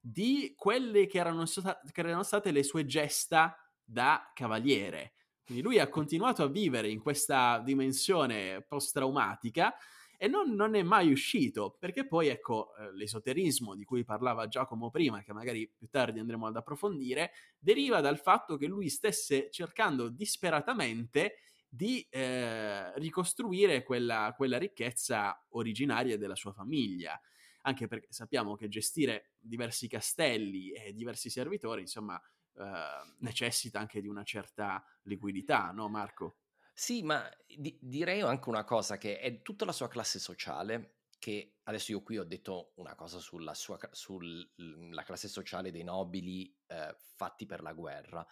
[0.09, 5.14] di quelle che erano, sta- che erano state le sue gesta da cavaliere.
[5.45, 9.75] Quindi lui ha continuato a vivere in questa dimensione post-traumatica
[10.16, 14.90] e non, non, è mai uscito, perché poi ecco eh, l'esoterismo di cui parlava Giacomo
[14.90, 20.09] prima, che magari più tardi andremo ad approfondire, deriva dal fatto che lui stesse cercando
[20.09, 21.38] disperatamente
[21.69, 27.21] di eh, ricostruire quella, quella ricchezza originaria della sua famiglia
[27.67, 32.21] anche perché sappiamo che gestire diversi castelli e diversi servitori, insomma,
[32.55, 36.39] eh, necessita anche di una certa liquidità, no Marco?
[36.73, 41.57] Sì, ma di- direi anche una cosa che è tutta la sua classe sociale, che
[41.65, 46.95] adesso io qui ho detto una cosa sulla, sua, sulla classe sociale dei nobili eh,
[46.99, 48.25] fatti per la guerra,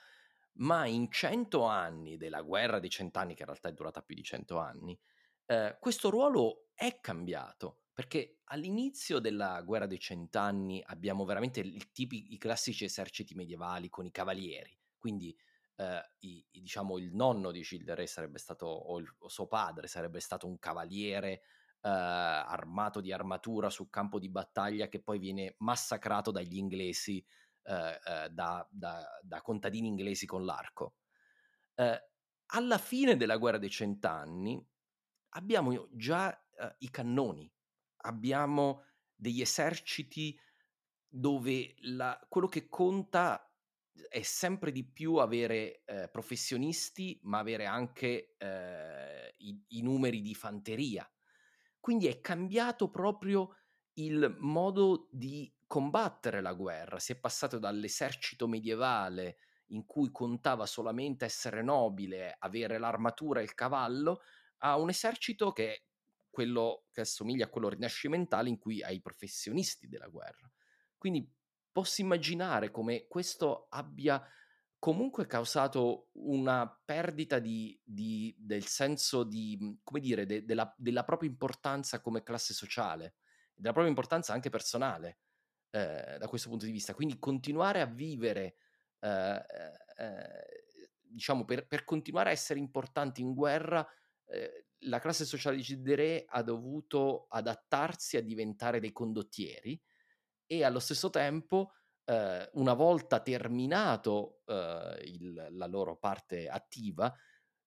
[0.59, 4.23] ma in cento anni della guerra dei cent'anni, che in realtà è durata più di
[4.23, 4.99] cento anni,
[5.47, 12.39] eh, questo ruolo è cambiato, perché all'inizio della guerra dei cent'anni abbiamo veramente tipi, i
[12.39, 15.35] classici eserciti medievali con i cavalieri, quindi
[15.77, 20.19] eh, i, diciamo il nonno di Childere sarebbe stato, o, il, o suo padre sarebbe
[20.19, 26.33] stato un cavaliere eh, armato di armatura sul campo di battaglia che poi viene massacrato
[26.33, 27.25] dagli inglesi,
[27.63, 30.95] eh, eh da, da, da, contadini inglesi con l'arco.
[31.77, 34.65] Alla fine della guerra dei cent'anni
[35.31, 36.37] abbiamo già
[36.79, 37.51] i cannoni,
[38.05, 40.39] abbiamo degli eserciti
[41.09, 43.49] dove la, quello che conta
[44.09, 50.35] è sempre di più avere eh, professionisti, ma avere anche eh, i, i, numeri di
[50.35, 51.09] fanteria.
[51.79, 53.57] Quindi è cambiato proprio
[53.95, 56.99] il modo di combattere la guerra.
[56.99, 59.37] Si è passato dall'esercito medievale
[59.69, 64.23] in cui contava solamente essere nobile, avere l'armatura e il cavallo,
[64.59, 65.87] a un esercito che
[66.35, 70.51] quello che assomiglia a quello rinascimentale in cui hai i professionisti della guerra.
[70.99, 71.31] Quindi
[71.71, 74.21] posso immaginare come questo abbia
[74.81, 81.05] comunque causato una perdita di, di, del senso di, mhmm, come dire, de, della, della,
[81.05, 83.15] propria importanza come classe sociale,
[83.55, 85.21] della propria importanza anche personale
[85.71, 86.95] eh, da questo punto di vista.
[86.95, 88.57] Quindi continuare a vivere,
[88.99, 89.43] eh,
[89.97, 90.67] eh,
[91.01, 93.89] diciamo, per, per, continuare a essere importanti in guerra,
[94.27, 99.81] eh, la classe sociale di Cidere ha dovuto adattarsi a diventare dei condottieri
[100.47, 101.73] e allo stesso tempo,
[102.05, 107.13] eh, una volta terminato eh, il, la loro parte attiva,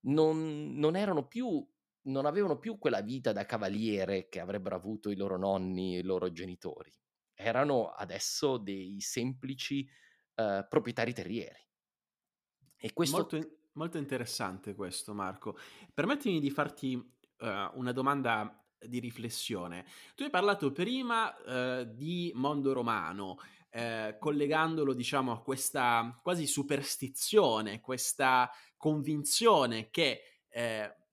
[0.02, 1.68] non, non più
[2.08, 6.04] non avevano più quella vita da cavaliere che avrebbero avuto i loro nonni e i
[6.04, 6.92] loro genitori.
[7.34, 9.88] Erano adesso dei semplici
[10.36, 11.70] uh, proprietari terrieri.
[12.78, 13.18] E questo...
[13.18, 15.58] Molto, molto, interessante questo, Marco.
[15.94, 19.86] Permettimi di farti uh, una domanda di riflessione.
[20.16, 23.38] Tu hai parlato prima eh, di mondo romano,
[23.72, 30.22] eh, collegandolo diciamo a questa quasi superstizione, questa convinzione che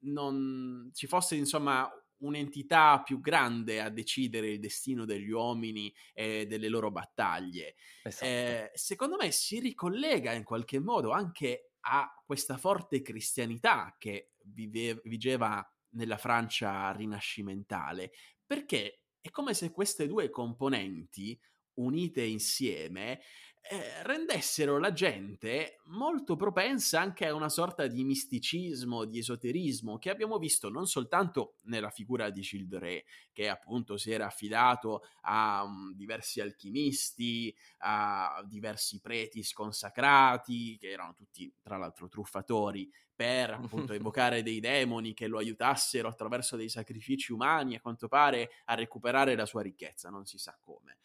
[0.01, 6.69] non ci fosse insomma un'entità più grande a decidere il destino degli uomini e delle
[6.69, 7.75] loro battaglie.
[8.03, 8.25] Esatto.
[8.25, 15.01] Eh, secondo me si ricollega in qualche modo anche a questa forte cristianità che vive,
[15.05, 18.13] vigeva nella Francia rinascimentale,
[18.45, 21.39] perché è come se queste due componenti
[21.75, 23.21] unite insieme
[23.67, 30.11] eh, rendessero la gente molto propensa anche a una sorta di misticismo, di esoterismo che
[30.11, 35.95] abbiamo visto non soltanto nella figura di Childre, che appunto si era affidato a um,
[35.95, 44.43] diversi alchimisti, a diversi preti sconsacrati, che erano tutti tra l'altro truffatori, per appunto evocare
[44.43, 49.47] dei demoni che lo aiutassero attraverso dei sacrifici umani, a quanto pare, a recuperare la
[49.47, 50.99] sua ricchezza, non si sa come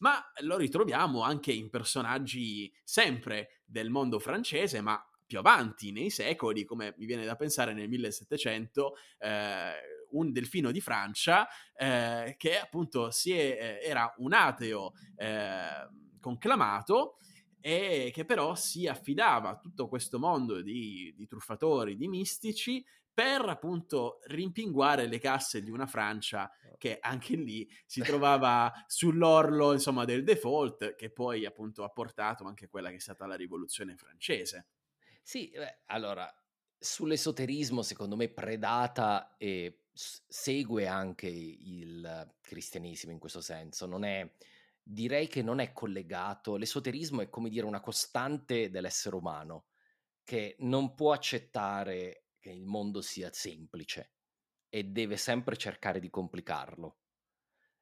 [0.00, 6.64] ma lo ritroviamo anche in personaggi sempre del mondo francese, ma più avanti nei secoli,
[6.64, 9.72] come mi viene da pensare nel 1700, eh,
[10.10, 15.88] un delfino di Francia eh, che appunto è, eh, era un ateo eh,
[16.20, 17.18] conclamato
[17.60, 23.42] e che però si affidava a tutto questo mondo di, di truffatori, di mistici, per
[23.48, 30.24] appunto rimpinguare le casse di una Francia che anche lì si trovava sull'orlo insomma del
[30.24, 34.68] default che poi appunto ha portato anche quella che è stata la rivoluzione francese.
[35.22, 36.32] Sì, beh, allora
[36.78, 44.28] sull'esoterismo secondo me predata e segue anche il cristianesimo in questo senso, non è
[44.82, 49.66] direi che non è collegato, l'esoterismo è come dire una costante dell'essere umano
[50.24, 54.14] che non può accettare che il mondo sia semplice
[54.68, 56.98] e deve sempre cercare di complicarlo.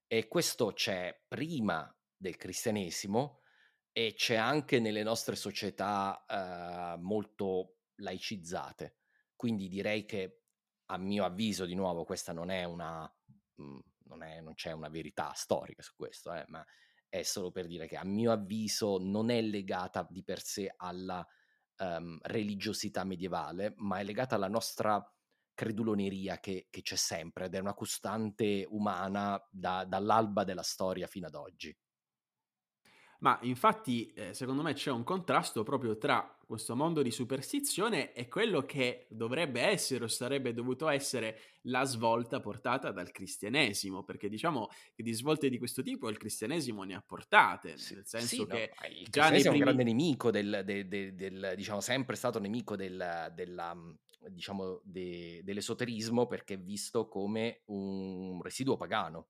[0.07, 3.43] E questo c'è prima del cristianesimo
[3.93, 8.97] e c'è anche nelle nostre società eh, molto laicizzate.
[9.37, 10.43] Quindi direi che
[10.87, 13.11] a mio avviso, di nuovo, questa non è una...
[13.57, 16.65] Mhmm, non, è, non, c'è una verità storica su questo, eh, ma
[17.11, 21.27] è solo per dire che a mio avviso non è legata di per sé alla
[21.79, 25.03] um, religiosità medievale, ma è legata alla nostra
[25.55, 31.27] creduloneria che, che c'è sempre ed è una costante umana da, dall'alba della storia fino
[31.27, 31.77] ad oggi.
[33.21, 38.27] Ma infatti, eh, secondo me c'è un contrasto proprio tra questo mondo di superstizione e
[38.27, 44.71] quello che dovrebbe essere o sarebbe dovuto essere la svolta portata dal cristianesimo, perché diciamo
[44.95, 48.47] che di svolte di questo tipo il cristianesimo ne ha portate, sì, nel senso sì,
[48.47, 49.43] che no, il già primi...
[49.43, 53.77] è un grande nemico del, del, del, del, diciamo, sempre stato nemico del, della,
[54.31, 59.27] diciamo, de, dell'esoterismo perché è visto come un residuo pagano.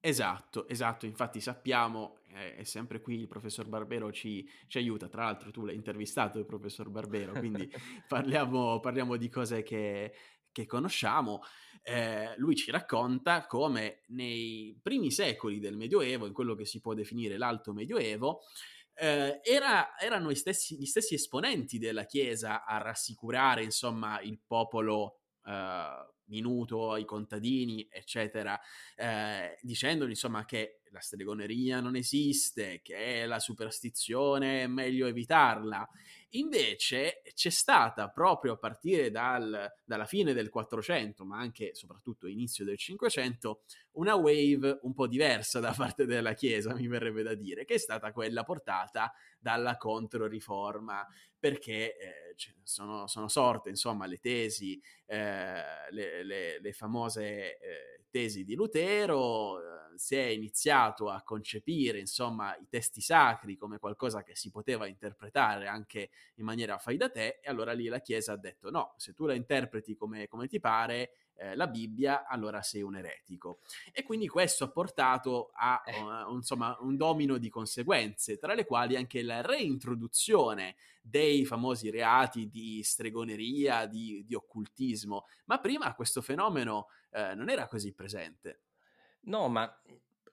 [0.00, 5.24] Esatto, esatto, infatti sappiamo, eh, è sempre qui il professor Barbero ci, ci, aiuta, tra
[5.24, 7.68] l'altro tu l'hai intervistato il professor Barbero, quindi
[8.06, 10.14] parliamo, parliamo di cose che,
[10.52, 11.42] che conosciamo,
[11.82, 16.94] eh, lui ci racconta come nei primi secoli del Medioevo, in quello che si può
[16.94, 18.42] definire l'Alto Medioevo,
[18.94, 26.14] eh, era, erano stessi, gli stessi esponenti della Chiesa a rassicurare, insomma, il popolo eh,
[26.26, 28.58] minuto ai contadini, eccetera,
[28.94, 35.86] eh, dicendogli insomma che la stregoneria non esiste, che la superstizione è meglio evitarla.
[36.30, 42.64] Invece c'è stata proprio a partire dal, dalla fine del 400, ma anche soprattutto inizio
[42.64, 47.64] del 500, una wave un po' diversa da parte della Chiesa, mi verrebbe da dire,
[47.64, 51.06] che è stata quella portata dalla Controriforma,
[51.38, 58.44] perché eh, sono, sono, sorte insomma le tesi, eh, le, le, le, famose eh, tesi
[58.44, 64.36] di Lutero, eh, si è iniziato a concepire insomma i testi sacri come qualcosa che
[64.36, 68.36] si poteva interpretare anche in maniera fai da te e allora lì la Chiesa ha
[68.36, 72.82] detto no, se tu la interpreti come, come ti pare eh, la Bibbia, allora sei
[72.82, 73.60] un eretico.
[73.92, 78.96] E quindi questo ha portato a uh, insomma, un domino di conseguenze, tra le quali
[78.96, 85.26] anche la reintroduzione dei famosi reati di stregoneria, di, di occultismo.
[85.44, 88.62] Ma prima questo fenomeno eh, non era così presente.
[89.26, 89.82] No, ma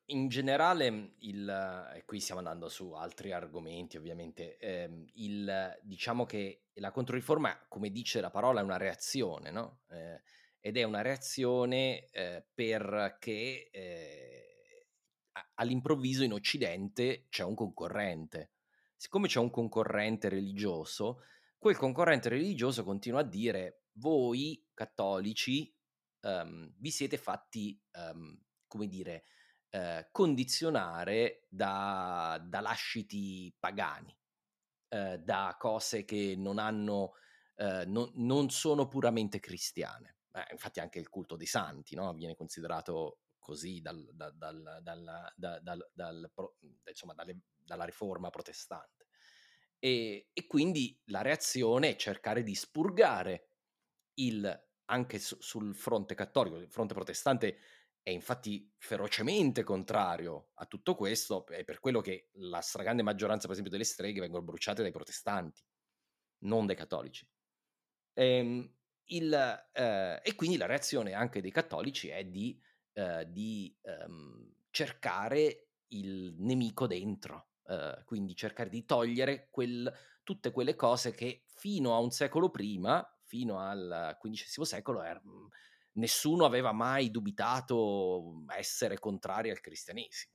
[0.07, 6.65] in generale, il, e qui stiamo andando su altri argomenti ovviamente, ehm, il, diciamo che
[6.75, 9.81] la controriforma, come dice la parola, è una reazione, no?
[9.89, 10.21] Eh,
[10.59, 14.87] ed è una reazione eh, perché eh,
[15.55, 18.51] all'improvviso in Occidente c'è un concorrente.
[18.95, 21.23] Siccome c'è un concorrente religioso,
[21.57, 25.73] quel concorrente religioso continua a dire voi cattolici
[26.23, 28.37] um, vi siete fatti, um,
[28.73, 29.25] come dire,
[29.71, 34.17] uh, condizionare da, da lasciti pagani,
[34.89, 37.13] uh, da cose che non hanno,
[37.57, 42.11] uh, non, non sono puramente cristiane eh, infatti anche il culto dei santi no?
[42.13, 44.35] viene considerato così dal, dal,
[44.81, 46.31] dal,
[46.87, 49.07] insomma, dalle, dalla riforma protestante.
[49.79, 53.49] E, e, quindi la reazione è cercare di spurgare
[54.15, 57.57] il, anche su, sul fronte cattolico, il fronte protestante
[58.03, 63.51] è infatti ferocemente contrario a tutto questo, è per quello che la stragrande maggioranza, per
[63.51, 65.63] esempio, delle streghe vengono bruciate dai protestanti,
[66.39, 67.25] non dai cattolici.
[68.15, 68.75] Ehm,
[69.05, 69.33] il,
[69.71, 76.35] eh, e quindi la reazione anche dei cattolici è di, eh, di ehm, cercare il
[76.39, 79.91] nemico dentro, eh, quindi cercare di togliere quel,
[80.23, 85.21] tutte quelle cose che fino a un secolo prima, fino al XV secolo, er,
[85.93, 90.31] nessuno aveva mai dubitato essere contrari al cristianesimo.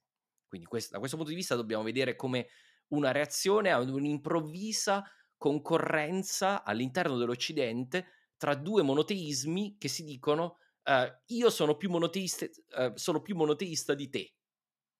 [0.47, 2.49] Quindi questo, da questo punto di vista dobbiamo vedere come
[2.89, 5.05] una reazione a un'improvvisa
[5.37, 8.07] concorrenza all'interno dell'Occidente
[8.37, 14.09] tra due monoteismi che si dicono uh, io sono più, uh, sono più monoteista di
[14.09, 14.33] te.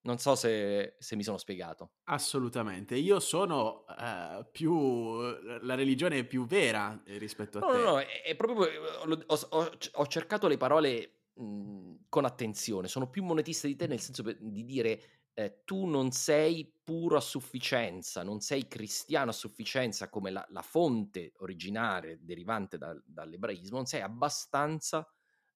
[0.09, 1.91] Non so se, se, mi sono spiegato.
[2.05, 5.21] Assolutamente, io sono uh, più
[5.61, 7.77] la religione più vera rispetto a no, te.
[7.77, 8.71] No, no, è, è proprio
[9.05, 12.89] ho, ho, ho, cercato le parole mh, con attenzione.
[12.89, 15.03] Sono più monetista di te nel senso di dire
[15.35, 20.63] eh, tu non sei puro a sufficienza, non sei cristiano a sufficienza come la, la
[20.63, 25.07] fonte originaria derivante da, dall'ebraismo, non sei abbastanza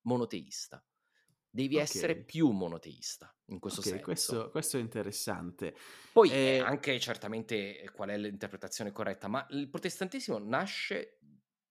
[0.02, 0.84] monoteista.
[1.54, 1.84] Devi okay.
[1.84, 4.04] essere più monoteista in questo okay, senso.
[4.06, 5.76] Questo, questo, è interessante.
[6.10, 6.60] Poi eh...
[6.60, 11.18] anche certamente eh, qual è l'interpretazione corretta, ma il protestantesimo nasce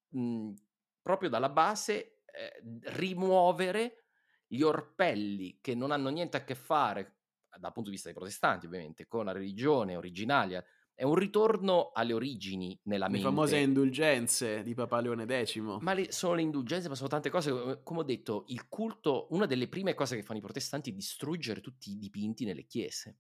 [0.10, 0.54] mh,
[1.02, 2.62] proprio dalla base eh,
[2.92, 4.06] rimuovere
[4.46, 7.22] gli orpelli che non hanno niente a che fare,
[7.58, 10.64] dal punto di vista dei protestanti ovviamente, con la religione originaria
[10.94, 13.28] è un ritorno alle origini nella le mente.
[13.28, 15.58] Le famose indulgenze di Papa Leone X.
[15.80, 17.82] Ma le, sono le indulgenze, ma sono tante cose.
[17.84, 21.62] Come ho detto, il culto, una delle prime cose che fanno i protestanti è distruggere
[21.62, 23.18] tutti i dipinti nelle chiese.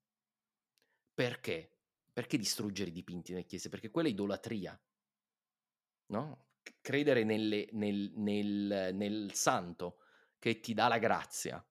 [1.13, 1.77] Perché?
[2.13, 3.69] Perché distruggere i dipinti nelle chiese?
[3.69, 4.79] Perché quella è idolatria.
[6.07, 6.47] No?
[6.81, 9.97] Credere nelle, nel, nel, nel, santo
[10.37, 11.65] che ti dà la grazia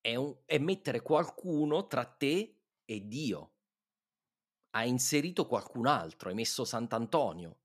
[0.00, 3.57] è, un, è mettere qualcuno tra te e Dio
[4.70, 7.60] ha inserito qualcun altro, hai messo Sant'Antonio.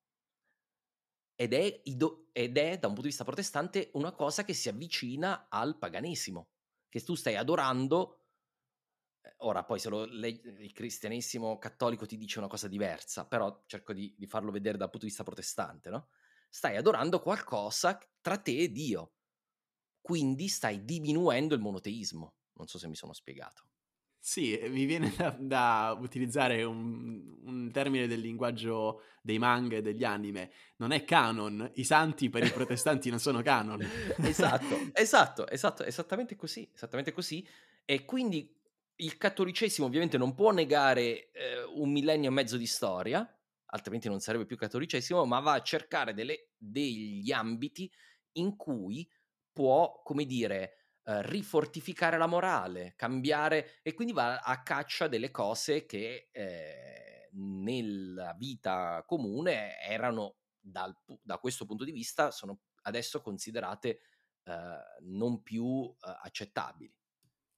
[1.36, 5.48] Ed è, ed è, da un punto di vista protestante, una cosa che si avvicina
[5.50, 6.50] al paganesimo,
[6.88, 8.20] che tu stai adorando.
[9.22, 13.64] Eh, ora, poi se lo, le, il cristianesimo cattolico ti dice una cosa diversa, però
[13.66, 16.10] cerco di, di farlo vedere dal punto di vista protestante, no?
[16.50, 19.14] Stai adorando qualcosa tra te e Dio.
[20.00, 22.36] Quindi stai diminuendo il monoteismo.
[22.54, 23.73] Non so se mi sono spiegato.
[24.26, 30.06] Sì, mi viene da, da utilizzare un, un, termine del linguaggio dei manga e degli
[30.06, 30.50] anime.
[30.78, 33.82] Non è canon, i santi per i protestanti non sono canon.
[34.24, 37.46] esatto, esatto, esatto, esattamente così, esattamente così.
[37.84, 38.50] E quindi
[38.96, 43.30] il cattolicesimo ovviamente non può negare eh, un millennio e mezzo di storia,
[43.66, 47.92] altrimenti non sarebbe più cattolicesimo, ma va a cercare delle, degli ambiti
[48.38, 49.06] in cui
[49.52, 55.86] può, come dire, eh, rifortificare la morale, cambiare e quindi va a caccia delle cose
[55.86, 64.00] che eh, nella vita comune erano dal, da questo punto di vista sono adesso considerate
[64.44, 66.94] eh, non più eh, accettabili.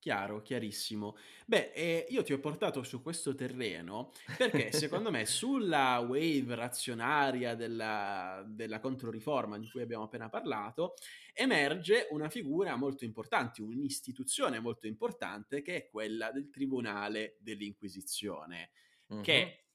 [0.06, 1.16] Chiaro, chiarissimo.
[1.48, 7.56] Beh, eh, io ti ho portato su questo terreno perché secondo me sulla wave razionaria
[7.56, 10.94] della, della controriforma di cui abbiamo appena parlato
[11.38, 18.72] emerge una figura molto importante, un'istituzione molto importante che è quella del Tribunale dell'Inquisizione,
[19.08, 19.22] uh-huh.
[19.22, 19.66] che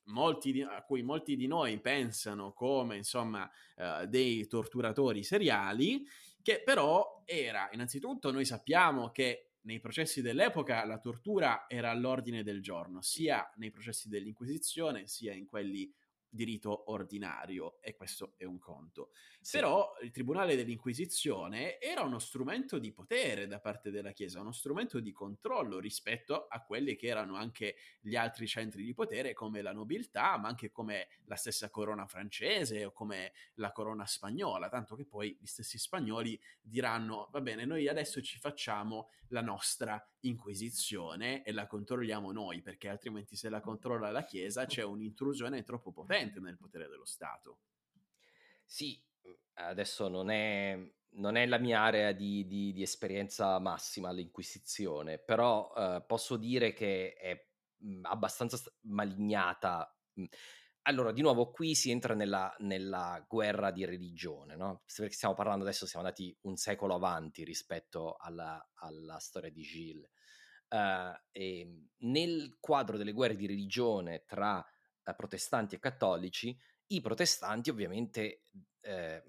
[0.42, 6.04] di, a cui molti di noi pensano come insomma uh, dei torturatori seriali,
[6.42, 12.62] che però era innanzitutto noi sappiamo che nei processi dell'epoca la tortura era all'ordine del
[12.62, 15.92] giorno, sia nei processi dell'Inquisizione sia in quelli
[16.30, 19.10] di rito ordinario e questo è un conto.
[19.40, 19.58] Sì.
[19.58, 25.00] Però il Tribunale dell'Inquisizione era uno strumento di potere da parte della Chiesa, uno strumento
[25.00, 29.72] di controllo rispetto a quelli che erano anche gli altri centri di potere come la
[29.72, 35.04] nobiltà, ma anche come la stessa corona francese o come la corona spagnola, tanto che
[35.04, 41.52] poi gli stessi spagnoli diranno va bene, noi adesso ci facciamo la nostra Inquisizione e
[41.52, 46.56] la controlliamo noi, perché altrimenti se la controlla la Chiesa c'è un'intrusione troppo potente nel
[46.56, 47.60] potere dello Stato.
[48.64, 50.78] Sì, mhmm, adesso non è,
[51.12, 56.72] non è la mia area di, di, di esperienza massima l'Inquisizione, però eh, posso dire
[56.72, 57.46] che è
[57.78, 59.92] mhmm, abbastanza malignata.
[60.14, 60.26] Mhmm.
[60.84, 64.82] Allora, di nuovo, qui si entra nella, nella guerra di religione, no?
[64.96, 70.10] Perché stiamo parlando adesso, siamo andati un secolo avanti rispetto alla, alla storia di Gilles.
[70.70, 71.12] Uh,
[71.98, 74.64] nel quadro delle guerre di religione tra
[75.10, 76.56] uh, protestanti e cattolici,
[76.88, 78.42] i protestanti ovviamente
[78.80, 79.22] eh,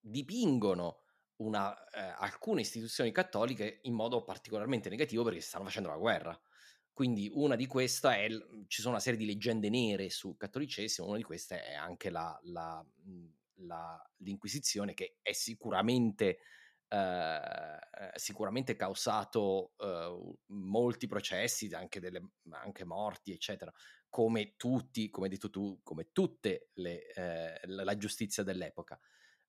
[0.00, 1.02] dipingono
[1.36, 6.38] una, eh, alcune istituzioni cattoliche in modo particolarmente negativo perché stanno facendo la guerra.
[6.92, 8.28] Quindi una di queste è,
[8.66, 12.36] ci sono una serie di leggende nere sul cattolicesimo, una di queste è anche la,
[12.42, 13.32] la, mhmm,
[13.66, 16.38] la, l'Inquisizione che è sicuramente,
[16.88, 17.78] eh,
[18.16, 23.72] sicuramente causato eh, molti processi, anche, delle, anche morti, eccetera,
[24.08, 28.98] come tutti, come hai detto tu, come tutte le, eh, la giustizia dell'epoca.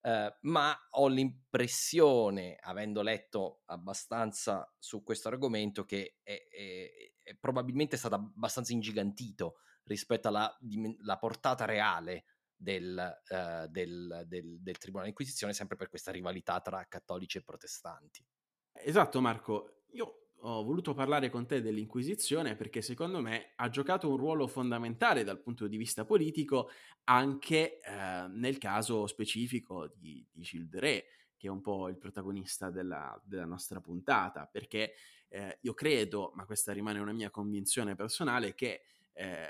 [0.02, 7.98] Uh, ma ho l'impressione, avendo letto abbastanza su questo argomento, che è, è, è probabilmente
[7.98, 10.58] stato abbastanza ingigantito rispetto alla
[11.02, 12.24] la portata reale
[12.56, 18.26] del, uh, del, del, del Tribunale Inquisizione, sempre per questa rivalità tra cattolici e protestanti.
[18.72, 19.84] Esatto, Marco.
[19.92, 25.24] Io ho voluto parlare con te dell'Inquisizione perché secondo me ha giocato un ruolo fondamentale
[25.24, 26.70] dal punto di vista politico
[27.06, 33.20] anche eh, nel caso specifico di, di Ré, che è un po' il protagonista della,
[33.24, 34.94] della nostra puntata, perché
[35.30, 38.82] eh, io credo, ma questa rimane una mia convinzione personale, che
[39.14, 39.48] eh,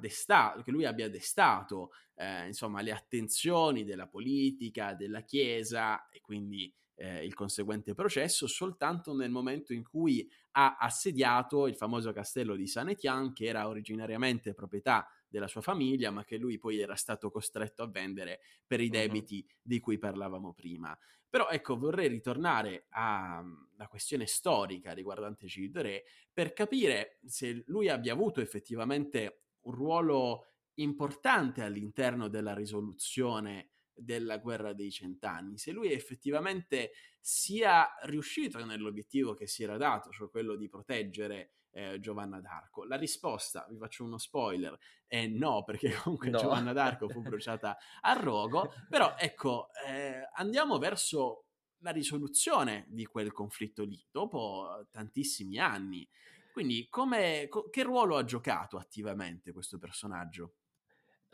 [0.00, 6.74] Destato, che lui abbia destato eh, insomma le attenzioni della politica, della Chiesa e quindi
[6.96, 12.66] eh, il conseguente processo soltanto nel momento in cui ha assediato il famoso castello di
[12.66, 17.30] San Etienne, che era originariamente proprietà della sua famiglia, ma che lui poi era stato
[17.30, 20.96] costretto a vendere per i debiti di cui parlavamo prima.
[21.28, 27.88] Però ecco, vorrei ritornare alla mm, questione storica riguardante Gilles Re per capire se lui
[27.88, 35.92] abbia avuto effettivamente un ruolo importante all'interno della risoluzione della guerra dei cent'anni, se lui
[35.92, 42.84] effettivamente sia riuscito nell'obiettivo che si era dato, cioè quello di proteggere eh, Giovanna d'Arco.
[42.84, 46.38] La risposta, vi faccio uno spoiler, è no, perché comunque no.
[46.38, 51.46] Giovanna d'Arco fu bruciata a rogo, però ecco, eh, andiamo verso
[51.78, 56.08] la risoluzione di quel conflitto lì, dopo tantissimi anni.
[56.52, 60.54] Quindi, come, co- che ruolo ha giocato attivamente questo personaggio?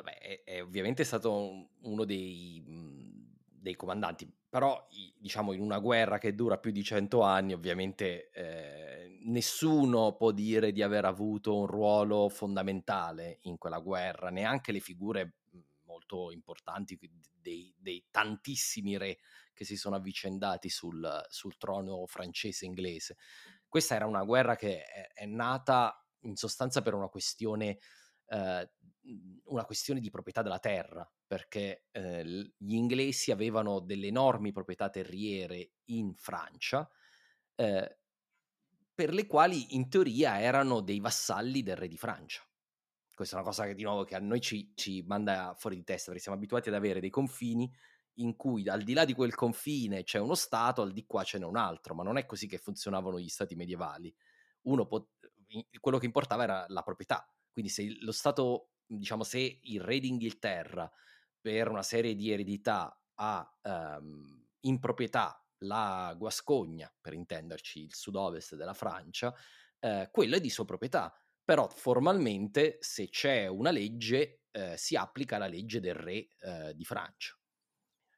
[0.01, 4.86] Vabbè, è, è ovviamente stato uno dei, mhmm, dei, comandanti, però
[5.18, 10.72] diciamo in una guerra che dura più di cento anni, ovviamente eh, nessuno può dire
[10.72, 16.98] di aver avuto un ruolo fondamentale in quella guerra, neanche le figure mhmm, molto importanti
[17.34, 19.18] dei, dei tantissimi re
[19.53, 23.18] che si sono avvicendati sul, sul trono francese inglese.
[23.68, 27.78] Questa era una guerra che è, è nata in sostanza per una questione
[28.31, 28.70] eh,
[29.45, 35.72] una questione di proprietà della terra, perché eh, gli inglesi avevano delle enormi proprietà terriere
[35.87, 36.89] in Francia,
[37.57, 37.99] eh,
[38.95, 42.45] per le quali in teoria erano dei vassalli del re di Francia.
[43.14, 45.85] Questa è una cosa che di nuovo che a noi ci, ci manda fuori di
[45.85, 47.70] testa, perché siamo abituati ad avere dei confini
[48.14, 51.39] in cui al di là di quel confine c'è uno Stato, al di qua ce
[51.39, 54.14] n'è un altro, ma non è così che funzionavano gli Stati medievali.
[54.62, 55.11] Uno po-
[55.81, 60.90] quello che importava era la proprietà, quindi se lo Stato, diciamo, se il re d'Inghilterra
[61.40, 68.57] per una serie di eredità ha um, in proprietà la Guascogna, per intenderci il sud-ovest
[68.57, 69.34] della Francia,
[69.78, 71.14] eh, quello è di sua proprietà.
[71.44, 76.84] Però formalmente, se c'è una legge, eh, si applica la legge del re eh, di
[76.84, 77.39] Francia.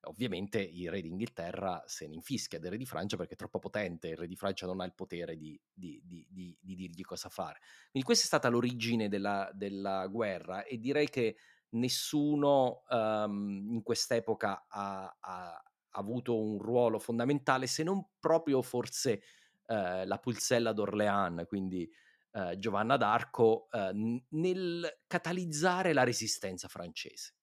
[0.05, 4.09] Ovviamente il re d'Inghilterra se ne infischia del re di Francia perché è troppo potente,
[4.09, 6.27] il re di Francia non ha il potere di, di, di,
[6.61, 7.61] di dirgli cosa fare.
[7.91, 11.37] Quindi questa è stata l'origine della, della guerra e direi che
[11.71, 15.63] nessuno um, in quest'epoca ha, ha,
[15.95, 19.23] avuto un ruolo fondamentale se non proprio forse
[19.67, 21.89] uh, la pulsella d'Orléans, quindi
[22.33, 27.35] uh, Giovanna d'Arco, uh, nel catalizzare la resistenza francese.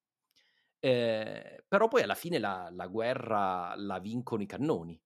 [0.79, 4.99] Eh, però poi alla fine la, la, guerra la vincono i cannoni.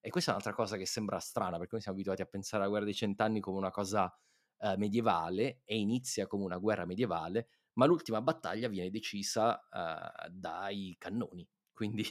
[0.00, 2.70] E questa è un'altra cosa che sembra strana, perché noi siamo abituati a pensare alla
[2.70, 4.12] guerra dei cent'anni come una cosa
[4.58, 10.94] eh, medievale e inizia come una guerra medievale, ma l'ultima battaglia viene decisa eh, dai
[10.98, 11.46] cannoni.
[11.78, 12.04] Quindi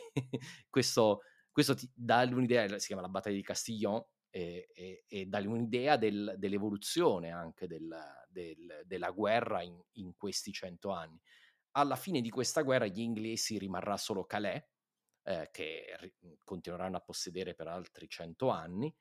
[0.70, 5.40] questo, questo ti dà un'idea, si chiama la battaglia di Castillon, e, e, e dà
[5.40, 7.90] un'idea del, dell'evoluzione anche del,
[8.28, 11.20] del, della guerra in, in questi cento anni
[11.78, 14.62] alla fine di questa guerra gli inglesi rimarrà solo Calais,
[15.24, 18.94] eh, che ri- continueranno a possedere per altri cento anni,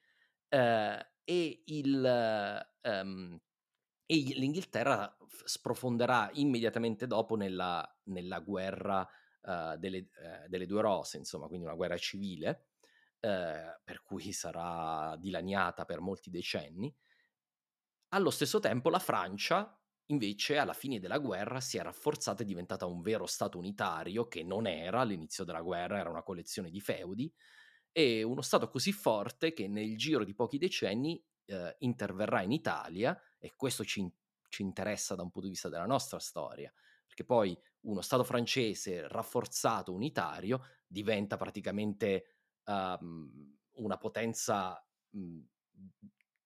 [0.49, 3.41] eh, e, il, um,
[4.05, 11.47] e, l'Inghilterra sprofonderà immediatamente dopo nella, nella guerra uh, delle, uh, delle, due rose, insomma,
[11.47, 12.67] quindi una guerra civile,
[13.21, 16.95] uh, per cui sarà dilaniata per molti decenni.
[18.11, 22.87] Allo stesso tempo la Francia Invece, alla fine della guerra si è rafforzata e diventata
[22.87, 27.33] un vero Stato unitario, che non era all'inizio della guerra, era una collezione di feudi,
[27.91, 33.21] e uno Stato così forte che nel giro di pochi decenni eh, interverrà in Italia,
[33.39, 34.09] e questo ci,
[34.49, 36.73] ci interessa da un punto di vista della nostra storia,
[37.05, 44.81] perché poi uno Stato francese rafforzato, unitario, diventa praticamente um, una potenza
[45.11, 45.45] um,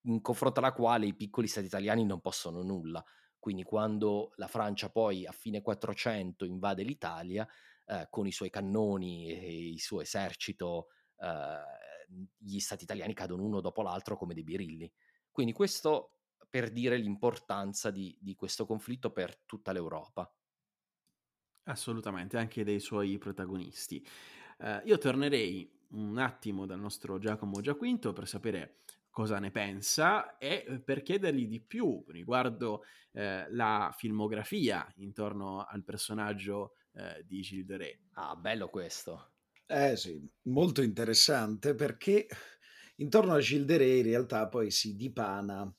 [0.05, 3.05] in confronto alla quale i piccoli stati italiani non possono nulla.
[3.41, 7.49] Quindi quando la Francia poi a fine 400 invade l'Italia
[7.87, 13.61] eh, con i suoi cannoni e il suo esercito, eh, gli stati italiani cadono uno
[13.61, 14.93] dopo l'altro come dei birilli.
[15.33, 16.13] Quindi questo
[16.49, 20.31] per dire l'importanza di, di questo conflitto per tutta l'Europa.
[21.65, 24.05] Assolutamente, anche dei suoi protagonisti.
[24.59, 28.79] Uh, io tornerei un attimo dal nostro Giacomo Giaquinto per sapere
[29.11, 32.83] cosa ne pensa e eh, per chiedergli di più riguardo
[33.13, 38.01] eh, la filmografia intorno al personaggio eh, di Gilles de Ré.
[38.13, 39.33] Ah, bello questo.
[39.67, 42.27] Eh sì, molto interessante perché
[42.97, 45.73] intorno a Gilles de Ré in realtà poi si dipana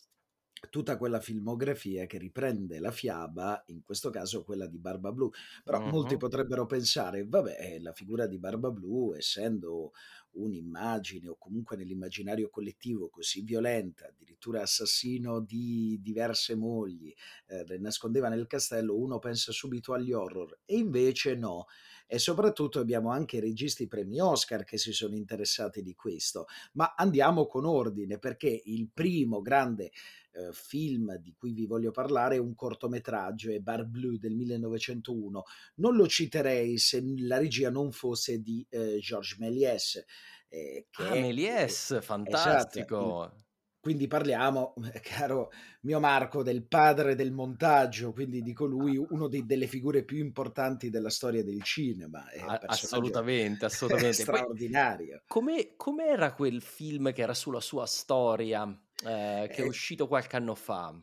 [0.69, 5.29] tutta quella filmografia che riprende la fiaba, in questo caso quella di Barba Blu.
[5.63, 5.89] Però uh-huh.
[5.89, 9.91] molti potrebbero pensare, vabbè, la figura di Barba Blu, essendo
[10.33, 17.13] un'immagine o comunque nell'immaginario collettivo così violenta, addirittura assassino di diverse mogli,
[17.47, 21.65] eh, le nascondeva nel castello, uno pensa subito agli horror e invece no.
[22.07, 26.45] E soprattutto abbiamo anche registi premi Oscar che si sono interessati di questo.
[26.73, 29.91] Ma andiamo con ordine perché il primo grande
[30.31, 35.43] eh, film di cui vi voglio parlare è un cortometraggio, è Bar Blue del 1901.
[35.75, 40.03] Non lo citerei se la regia non fosse di eh, Georges Méliès.
[40.47, 43.23] Eh, che ah, è, Méliès, esatto, fantastico!
[43.23, 43.43] Esatto,
[43.81, 45.51] quindi parliamo, caro
[45.81, 51.09] mio Marco, del padre del montaggio, quindi dico lui, uno delle figure più importanti della
[51.09, 52.23] storia del cinema.
[52.67, 54.21] assolutamente, assolutamente.
[54.21, 55.23] straordinario.
[55.25, 58.63] Come, com'era quel film che era sulla sua storia,
[59.03, 60.95] eh, che è eh uscito qualche anno fa?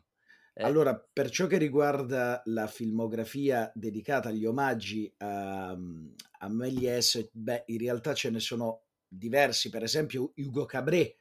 [0.54, 0.62] Eh.
[0.62, 7.78] Allora, per ciò che riguarda la filmografia dedicata agli omaggi a, a Méliès, beh, in
[7.78, 11.16] realtà ce ne sono diversi, per esempio Hugo Cabret,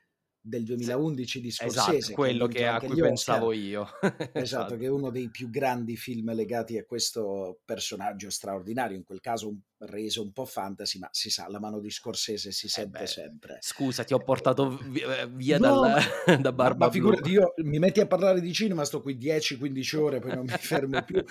[0.48, 1.98] del 2011 di esatto, Scorsese.
[1.98, 3.88] Esatto, quello che, a cui pensavo io.
[4.02, 9.04] esatto, esatto, che è uno dei più grandi film legati a questo personaggio straordinario, in
[9.04, 12.66] quel caso un reso un po' fantasy, ma si sa, la mano di Scorsese si
[12.66, 13.58] eh sente eh sempre.
[13.62, 16.02] Scusa, ti ho portato via, eh, via no, dal,
[16.42, 20.20] da Barba Ma figurati, io mi metti a parlare di cinema, sto qui 10-15 ore,
[20.20, 21.24] poi non mi fermo più.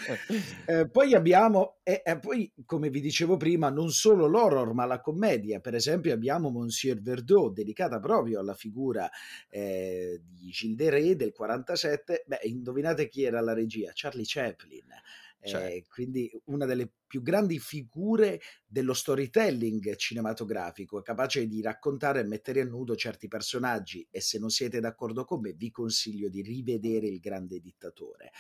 [0.67, 5.01] Eh, poi abbiamo, e eh, poi come vi dicevo prima, non solo l'horror, ma la
[5.01, 5.61] commedia.
[5.61, 9.11] Per esempio abbiamo Monsieur Verdot, dedicata proprio alla figura
[9.49, 12.25] eh, di Gilles de Ré del 47.
[12.27, 13.91] Beh, indovinate chi era la regia?
[13.95, 14.85] Charlie Chaplin.
[15.47, 15.65] Cioè.
[15.65, 22.61] Eh, quindi una delle più grandi figure dello storytelling cinematografico, capace di raccontare e mettere
[22.61, 27.07] a nudo certi personaggi e se non siete d'accordo con me vi consiglio di rivedere
[27.07, 28.33] Il grande dittatore.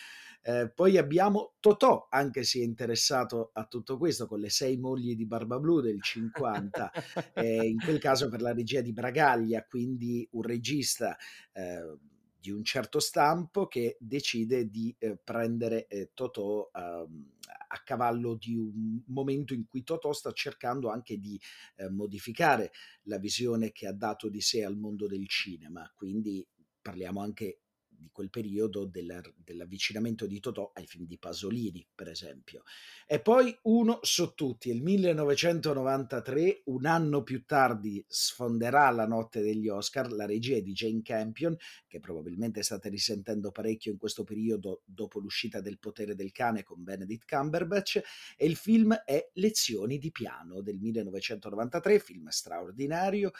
[0.42, 5.16] Eh, poi abbiamo Totò, anche se è interessato a tutto questo, con le sei mogli
[5.16, 6.92] di Barba Blu del 50,
[7.34, 11.16] eh, in quel caso per la regia di Bragaglia, quindi un regista
[11.52, 11.98] eh,
[12.47, 18.55] di un certo stampo che decide di eh, prendere eh, Totò eh, a cavallo di
[18.55, 21.40] un momento in cui Totò sta cercando anche di
[21.74, 22.70] eh, modificare
[23.05, 26.47] la visione che ha dato di sé al mondo del cinema, quindi
[26.80, 27.62] parliamo anche
[27.99, 32.62] di quel periodo del, dell'avvicinamento di Totò ai film di Pasolini, per esempio.
[33.07, 39.68] E poi uno su tutti, il 1993, un anno più tardi, sfonderà la notte degli
[39.68, 45.18] Oscar, la regia di Jane Campion, che probabilmente state risentendo parecchio in questo periodo dopo
[45.18, 48.01] l'uscita del potere del cane con Benedict Cumberbatch,
[48.36, 53.32] e il film è Lezioni di piano del 1993, film straordinario,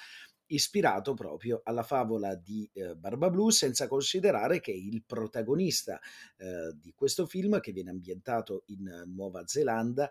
[0.49, 5.99] ispirato proprio alla favola di eh, Barba Blu, senza considerare che il protagonista
[6.36, 10.09] eh, di questo film, che viene ambientato in Nuova Zelanda,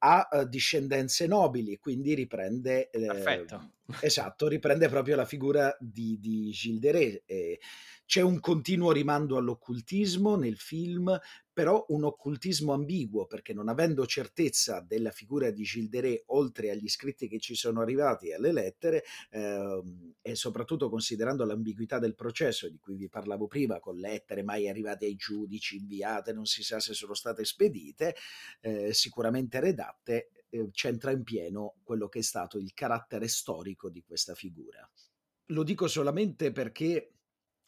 [0.00, 3.44] ha uh, discendenze nobili, quindi riprende, eh,
[4.00, 7.22] esatto, riprende proprio la figura di, di Gilles de Ré.
[7.26, 7.60] Eh,
[8.08, 11.14] c'è un continuo rimando all'occultismo nel film,
[11.52, 16.70] però un occultismo ambiguo, perché non avendo certezza della figura di Gilles de Ré, oltre
[16.70, 19.82] agli scritti che ci sono arrivati e alle lettere, eh,
[20.22, 25.04] e soprattutto considerando l'ambiguità del processo di cui vi parlavo prima, con lettere mai arrivate
[25.04, 28.16] ai giudici, inviate, non si sa se sono state spedite,
[28.62, 34.02] eh, sicuramente redatte, eh, c'entra in pieno quello che è stato il carattere storico di
[34.02, 34.90] questa figura.
[35.50, 37.17] Lo dico solamente perché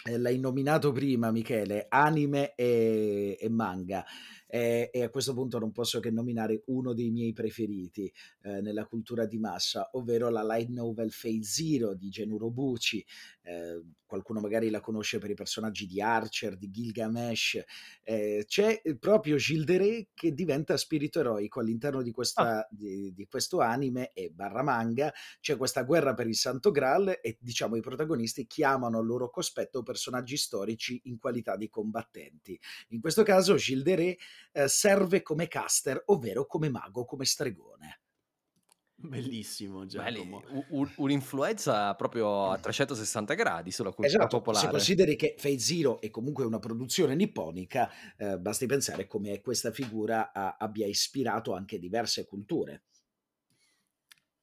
[0.05, 4.05] l'hai nominato prima Michele, anime e, e manga
[4.51, 8.85] e, e, a questo punto non posso che nominare uno dei miei preferiti eh, nella
[8.87, 13.05] cultura di massa, ovvero la light novel Fate Zero di Genuro Bucci.
[13.43, 13.81] Eh,
[14.11, 17.63] qualcuno magari la conosce per i personaggi di Archer, di Gilgamesh.
[18.03, 22.69] Eh, c'è proprio Gilles che diventa spirito eroico all'interno di, questa, ah.
[22.69, 25.13] di, di questo anime e barra manga.
[25.41, 29.85] C'è questa guerra per il Santo Graal e diciamo i protagonisti chiamano al loro cospetto
[29.85, 32.59] personaggi storici in qualità di combattenti.
[32.89, 34.17] In questo caso Gilles
[34.53, 38.01] eh, serve come caster, ovvero come mago, come stregone.
[39.03, 40.43] Bellissimo, Giacomo.
[40.71, 44.67] Un, un'influenza proprio a 360 gradi sulla cultura esatto, popolare.
[44.67, 49.73] Se consideri che Fate Zero è comunque una produzione nipponica, eh, basti pensare come questa
[49.73, 52.85] figura a, abbia ispirato anche diverse culture.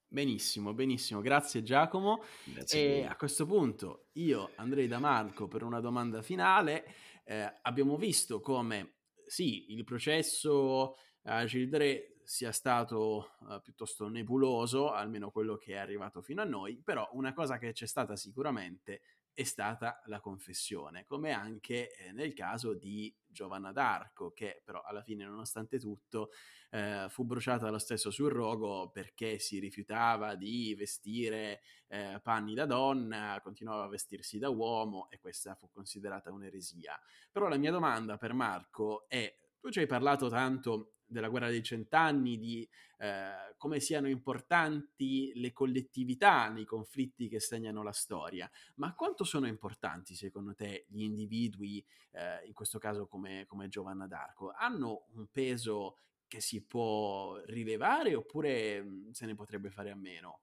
[0.08, 2.24] Benissimo, benissimo, grazie Giacomo.
[2.46, 6.86] Grazie e a, a questo punto io andrei da Marco per una domanda finale.
[7.26, 8.97] Eh, abbiamo visto come
[9.28, 16.22] sì, il processo a Gildre sia stato uh, piuttosto nebuloso, almeno quello che è arrivato
[16.22, 19.02] fino a noi, però una cosa che c'è stata sicuramente
[19.38, 25.04] è stata la confessione, come anche eh, nel caso di Giovanna d'Arco, che però alla
[25.04, 26.32] fine, nonostante tutto,
[26.72, 32.66] eh, fu bruciata lo stesso sul rogo perché si rifiutava di vestire eh, panni da
[32.66, 37.00] donna, continuava a vestirsi da uomo e questa fu considerata un'eresia.
[37.32, 41.64] Però la mia domanda per Marco è, tu ci hai parlato tanto della guerra dei
[41.64, 42.68] cent'anni, di
[43.00, 49.48] eh, come siano importanti le collettività nei conflitti che segnano la storia, ma quanto sono
[49.48, 54.52] importanti secondo te gli individui, eh, in questo caso come, come Giovanna d'Arco?
[54.56, 55.98] Hanno un peso
[56.28, 60.42] che si può rilevare oppure mh, se ne potrebbe fare a meno?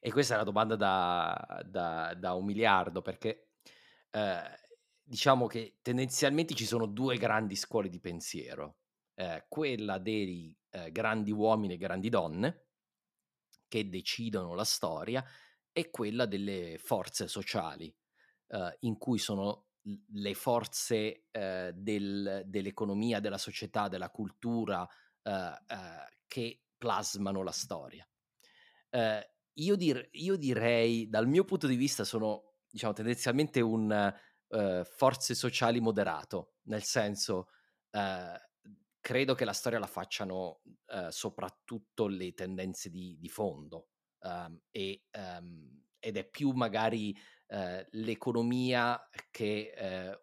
[0.00, 3.50] e questa è una domanda da, da, da un miliardo perché
[4.10, 4.42] eh,
[5.02, 8.79] diciamo che tendenzialmente ci sono due grandi scuole di pensiero
[9.20, 12.68] eh, quella dei eh, grandi uomini e grandi donne
[13.68, 15.22] che decidono la storia
[15.72, 17.94] e quella delle forze sociali,
[18.48, 24.88] eh, in cui sono le forze eh, del, dell'economia, della società, della cultura
[25.22, 25.52] eh,
[26.26, 28.08] che plasmano la storia.
[29.54, 34.12] Io, dir- io, direi, dal mio punto di vista, sono diciamo, tendenzialmente un
[34.96, 37.48] forze sociali moderato, nel senso
[39.00, 43.88] credo che la storia la facciano uh, soprattutto le tendenze di, di fondo
[44.20, 47.16] um, e, um, ed è più magari
[47.48, 49.72] uh, l'economia che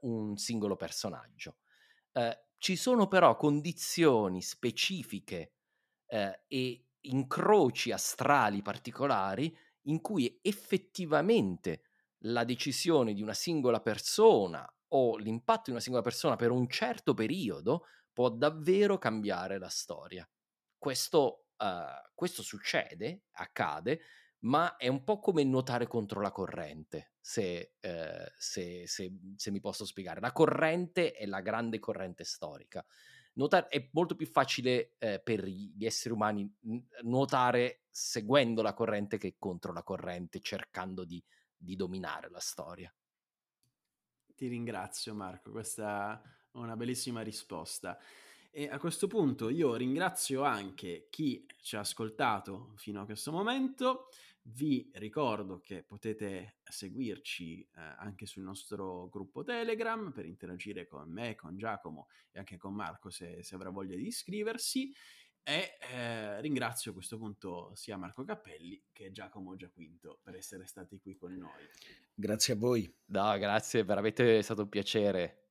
[0.01, 1.57] uh, un singolo personaggio.
[2.57, 5.53] ci sono però condizioni specifiche
[6.07, 11.83] e incroci astrali particolari in cui effettivamente
[12.21, 17.13] la decisione di una singola persona o l'impatto di una singola persona per un certo
[17.13, 17.85] periodo
[18.17, 20.27] può davvero cambiare la storia.
[20.75, 23.99] Questo, uh, questo succede, accade,
[24.39, 29.59] ma è un po' come nuotare contro la corrente, se, eh, se, se, se, mi
[29.59, 30.19] posso spiegare.
[30.19, 32.83] La corrente è la grande corrente storica.
[33.33, 36.51] Nuotare, è molto più facile eh, per gli esseri umani
[37.03, 41.23] nuotare seguendo la corrente che contro la corrente, cercando di,
[41.55, 42.91] di dominare la storia.
[44.33, 46.19] Ti ringrazio Marco, questa
[46.61, 47.97] una bellissima risposta.
[48.51, 54.09] E a questo punto io ringrazio anche chi ci ha ascoltato fino a questo momento.
[54.41, 61.35] Vi ricordo che potete seguirci eh, anche sul nostro gruppo Telegram per interagire con me,
[61.35, 64.91] con Giacomo e anche con Marco se, se avrà voglia di iscriversi.
[65.43, 70.99] E eh, ringrazio a questo punto sia Marco Cappelli che Giacomo Giaquinto per essere stati
[70.99, 71.63] qui con noi.
[72.13, 72.91] Grazie a voi.
[73.05, 75.46] No, grazie, veramente è stato un piacere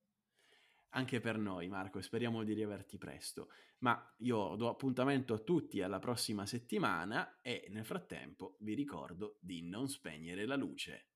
[0.96, 3.50] anche per noi, Marco, speriamo di riaverti presto.
[3.80, 9.62] Ma io do appuntamento a tutti alla prossima settimana e nel frattempo vi ricordo di
[9.62, 11.08] non spegnere la luce.